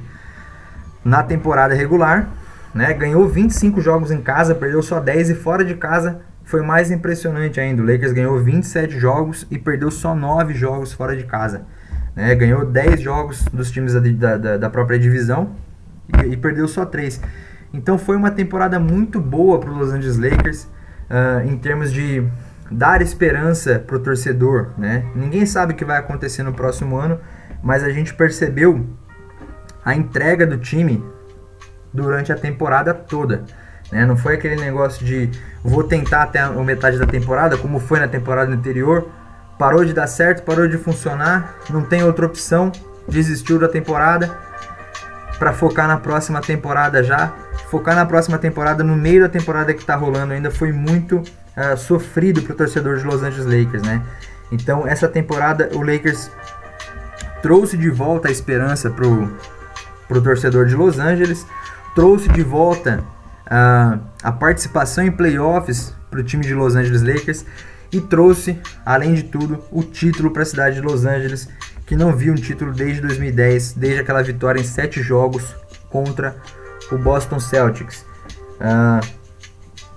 na 1.02 1.24
temporada 1.24 1.74
regular, 1.74 2.28
né? 2.74 2.94
Ganhou 2.94 3.26
25 3.26 3.80
jogos 3.80 4.12
em 4.12 4.22
casa, 4.22 4.54
perdeu 4.54 4.84
só 4.84 5.00
10 5.00 5.30
e 5.30 5.36
fora 5.36 5.64
de 5.64 5.76
casa 5.76 6.20
foi 6.48 6.62
mais 6.62 6.90
impressionante 6.90 7.60
ainda. 7.60 7.84
O 7.84 7.86
Lakers 7.86 8.14
ganhou 8.14 8.40
27 8.40 8.98
jogos 8.98 9.46
e 9.52 9.60
perdeu 9.60 9.92
só 9.92 10.16
9 10.16 10.54
jogos 10.54 10.94
fora 10.94 11.16
de 11.16 11.26
casa. 11.26 11.64
Né? 12.16 12.34
Ganhou 12.36 12.66
10 12.66 13.02
jogos 13.02 13.44
dos 13.52 13.70
times 13.70 13.94
da, 13.94 14.38
da, 14.38 14.58
da 14.58 14.70
própria 14.70 14.98
divisão 14.98 15.52
e, 16.24 16.28
e, 16.30 16.38
perdeu 16.38 16.66
só 16.66 16.86
3. 16.86 17.22
Então 17.74 17.98
foi 17.98 18.16
uma 18.16 18.32
temporada 18.32 18.80
muito 18.80 19.20
boa 19.20 19.60
para 19.60 19.70
os 19.70 19.78
Los 19.78 19.92
Angeles 19.92 20.18
Lakers 20.18 20.64
uh, 20.64 21.46
em 21.46 21.58
termos 21.58 21.92
de 21.92 22.26
dar 22.72 23.02
esperança 23.02 23.78
para 23.86 23.98
o 23.98 24.00
torcedor. 24.00 24.70
Né? 24.78 25.04
Ninguém 25.14 25.46
sabe 25.46 25.74
o 25.74 25.76
que 25.76 25.84
vai 25.84 25.98
acontecer 25.98 26.44
no 26.44 26.54
próximo 26.54 26.96
ano, 26.96 27.20
mas 27.62 27.84
a 27.84 27.90
gente 27.90 28.14
percebeu 28.14 28.86
a 29.84 29.94
entrega 29.94 30.48
do 30.48 30.58
time 30.58 31.04
durante 31.94 32.32
a 32.32 32.38
temporada 32.38 32.94
toda. 32.94 33.44
Né? 33.92 34.06
Não 34.06 34.18
foi 34.18 34.36
aquele 34.36 34.56
negócio 34.56 35.06
de 35.06 35.30
vou 35.64 35.84
tentar 35.84 36.24
até 36.24 36.40
a 36.40 36.52
metade 36.52 36.98
da 36.98 37.06
temporada, 37.06 37.58
como 37.58 37.80
foi 37.80 38.00
na 38.00 38.08
temporada 38.08 38.52
anterior. 38.52 39.08
Parou 39.58 39.84
de 39.84 39.94
dar 39.94 40.08
certo, 40.08 40.44
parou 40.44 40.68
de 40.68 40.78
funcionar, 40.78 41.56
não 41.70 41.82
tem 41.82 42.04
outra 42.04 42.26
opção, 42.26 42.72
desistiu 43.08 43.58
da 43.58 43.68
temporada 43.68 44.38
para 45.40 45.54
focar 45.54 45.88
na 45.88 45.98
próxima 45.98 46.42
temporada 46.42 47.04
já. 47.04 47.34
Focar 47.70 47.96
na 47.96 48.06
próxima 48.06 48.38
temporada, 48.38 48.84
no 48.84 48.96
meio 48.96 49.22
da 49.22 49.30
temporada 49.30 49.74
que 49.74 49.82
está 49.82 49.96
rolando, 49.96 50.34
ainda 50.34 50.50
foi 50.50 50.72
muito 50.72 51.18
uh, 51.18 51.76
sofrido 51.76 52.42
para 52.42 52.54
o 52.54 52.56
torcedor 52.56 52.98
de 52.98 53.04
Los 53.04 53.24
Angeles 53.24 53.46
Lakers, 53.46 53.84
né? 53.84 54.02
Então, 54.52 54.88
essa 54.88 55.08
temporada, 55.08 55.70
o 55.74 55.82
Lakers 55.82 56.32
trouxe 57.42 57.76
de 57.76 57.90
volta 57.90 58.30
a 58.30 58.32
esperança 58.32 58.90
pro, 58.90 59.30
pro 60.08 60.22
torcedor 60.22 60.66
de 60.66 60.76
Los 60.76 60.98
Angeles, 60.98 61.46
trouxe 61.94 62.30
de 62.30 62.42
volta 62.42 63.04
a, 63.50 64.00
a 64.22 64.32
participação 64.32 65.04
em 65.04 65.12
playoffs 65.12 65.94
para 66.10 66.20
o 66.20 66.24
time 66.24 66.44
de 66.44 66.54
Los 66.54 66.76
Angeles 66.76 67.02
Lakers 67.02 67.46
e 67.92 68.02
trouxe, 68.02 68.60
além 68.86 69.14
de 69.14 69.24
tudo, 69.24 69.64
o 69.72 69.82
título 69.84 70.32
para 70.32 70.44
a 70.44 70.46
cidade 70.46 70.76
de 70.76 70.82
Los 70.82 71.06
Angeles, 71.06 71.48
que 71.86 71.96
não 71.96 72.14
viu 72.14 72.34
um 72.34 72.36
título 72.36 72.74
desde 72.74 73.02
2010, 73.02 73.74
desde 73.74 74.02
aquela 74.02 74.22
vitória 74.22 74.60
em 74.60 74.64
sete 74.64 75.02
jogos 75.02 75.56
contra 75.90 76.36
o 76.92 76.98
Boston 76.98 77.40
Celtics. 77.40 78.06
Uh, 78.60 79.06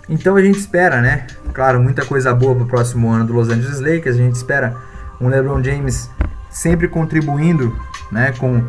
então 0.08 0.36
a 0.36 0.42
gente 0.42 0.58
espera, 0.58 1.00
né? 1.00 1.26
Claro, 1.52 1.80
muita 1.80 2.04
coisa 2.04 2.32
boa 2.32 2.54
para 2.54 2.64
o 2.64 2.68
próximo 2.68 3.10
ano 3.10 3.26
do 3.26 3.32
Los 3.32 3.48
Angeles 3.48 3.80
Lakers. 3.80 4.16
A 4.16 4.18
gente 4.18 4.34
espera 4.36 4.76
um 5.20 5.28
LeBron 5.28 5.62
James 5.62 6.08
sempre 6.48 6.88
contribuindo, 6.88 7.76
né, 8.10 8.32
com, 8.38 8.64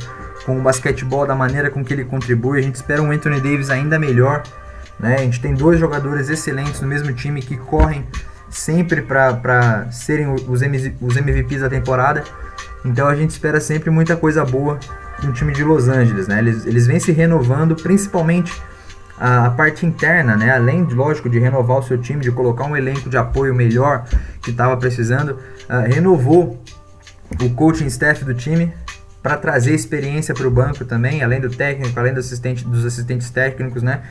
com 0.45 0.59
o 0.59 0.61
basquetebol 0.61 1.25
da 1.25 1.33
maneira 1.35 1.69
com 1.69 1.83
que 1.83 1.93
ele 1.93 2.05
contribui. 2.05 2.59
A 2.59 2.61
gente 2.61 2.75
espera 2.75 3.01
um 3.01 3.11
Anthony 3.11 3.39
Davis 3.39 3.69
ainda 3.69 3.97
melhor 3.97 4.43
né? 5.01 5.15
A 5.15 5.19
gente 5.19 5.41
tem 5.41 5.53
dois 5.53 5.79
jogadores 5.79 6.29
excelentes 6.29 6.79
no 6.79 6.87
mesmo 6.87 7.11
time 7.13 7.41
que 7.41 7.57
correm 7.57 8.05
sempre 8.49 9.01
para 9.01 9.87
serem 9.91 10.31
os, 10.31 10.45
os 11.01 11.17
MVPs 11.17 11.61
da 11.61 11.69
temporada. 11.69 12.23
Então 12.85 13.07
a 13.07 13.15
gente 13.15 13.31
espera 13.31 13.59
sempre 13.59 13.89
muita 13.89 14.15
coisa 14.15 14.45
boa 14.45 14.79
no 15.23 15.33
time 15.33 15.53
de 15.53 15.63
Los 15.63 15.87
Angeles. 15.87 16.27
Né? 16.27 16.39
Eles, 16.39 16.65
eles 16.65 16.87
vêm 16.87 16.99
se 16.99 17.11
renovando, 17.11 17.75
principalmente 17.75 18.61
a, 19.17 19.47
a 19.47 19.49
parte 19.51 19.85
interna, 19.85 20.35
né? 20.35 20.51
além, 20.51 20.83
lógico, 20.83 21.29
de 21.29 21.39
renovar 21.39 21.79
o 21.79 21.83
seu 21.83 21.97
time, 21.97 22.21
de 22.21 22.31
colocar 22.31 22.65
um 22.65 22.75
elenco 22.75 23.09
de 23.09 23.17
apoio 23.17 23.55
melhor 23.55 24.05
que 24.41 24.51
estava 24.51 24.75
precisando, 24.77 25.31
uh, 25.69 25.87
renovou 25.87 26.61
o 27.39 27.49
coaching 27.51 27.87
staff 27.87 28.25
do 28.25 28.33
time 28.33 28.73
para 29.21 29.37
trazer 29.37 29.73
experiência 29.73 30.33
para 30.33 30.47
o 30.47 30.51
banco 30.51 30.83
também, 30.83 31.23
além 31.23 31.39
do 31.39 31.49
técnico, 31.49 31.97
além 31.99 32.13
do 32.13 32.19
assistente, 32.19 32.65
dos 32.65 32.83
assistentes 32.85 33.29
técnicos, 33.29 33.83
né? 33.83 34.01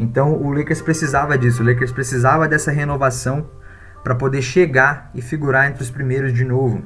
Então 0.00 0.32
o 0.32 0.52
Lakers 0.52 0.80
precisava 0.80 1.36
disso, 1.36 1.62
o 1.62 1.66
Lakers 1.66 1.92
precisava 1.92 2.48
dessa 2.48 2.72
renovação 2.72 3.46
para 4.02 4.14
poder 4.14 4.40
chegar 4.40 5.10
e 5.14 5.20
figurar 5.20 5.68
entre 5.68 5.82
os 5.82 5.90
primeiros 5.90 6.32
de 6.32 6.42
novo, 6.42 6.82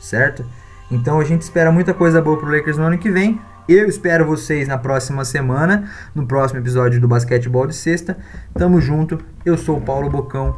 certo? 0.00 0.44
Então 0.90 1.20
a 1.20 1.24
gente 1.24 1.42
espera 1.42 1.70
muita 1.70 1.92
coisa 1.92 2.22
boa 2.22 2.38
pro 2.38 2.50
Lakers 2.50 2.78
no 2.78 2.84
ano 2.84 2.98
que 2.98 3.10
vem. 3.10 3.38
Eu 3.68 3.86
espero 3.86 4.26
vocês 4.26 4.66
na 4.68 4.78
próxima 4.78 5.24
semana, 5.24 5.90
no 6.14 6.26
próximo 6.26 6.60
episódio 6.60 7.00
do 7.00 7.08
Basquetebol 7.08 7.66
de 7.66 7.74
Sexta. 7.74 8.16
Tamo 8.54 8.80
junto. 8.80 9.18
Eu 9.44 9.56
sou 9.56 9.78
o 9.78 9.80
Paulo 9.80 10.10
Bocão. 10.10 10.54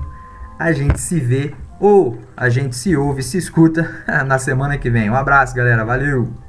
A 0.59 0.73
gente 0.73 1.01
se 1.01 1.21
vê 1.21 1.55
ou 1.79 2.19
a 2.37 2.49
gente 2.49 2.75
se 2.75 2.97
ouve, 2.97 3.23
se 3.23 3.39
escuta 3.39 4.05
na 4.27 4.39
semana 4.39 4.79
que 4.79 4.91
vem. 4.91 5.11
Um 5.11 5.15
abraço, 5.15 5.55
galera. 5.55 5.85
Valeu. 5.85 6.46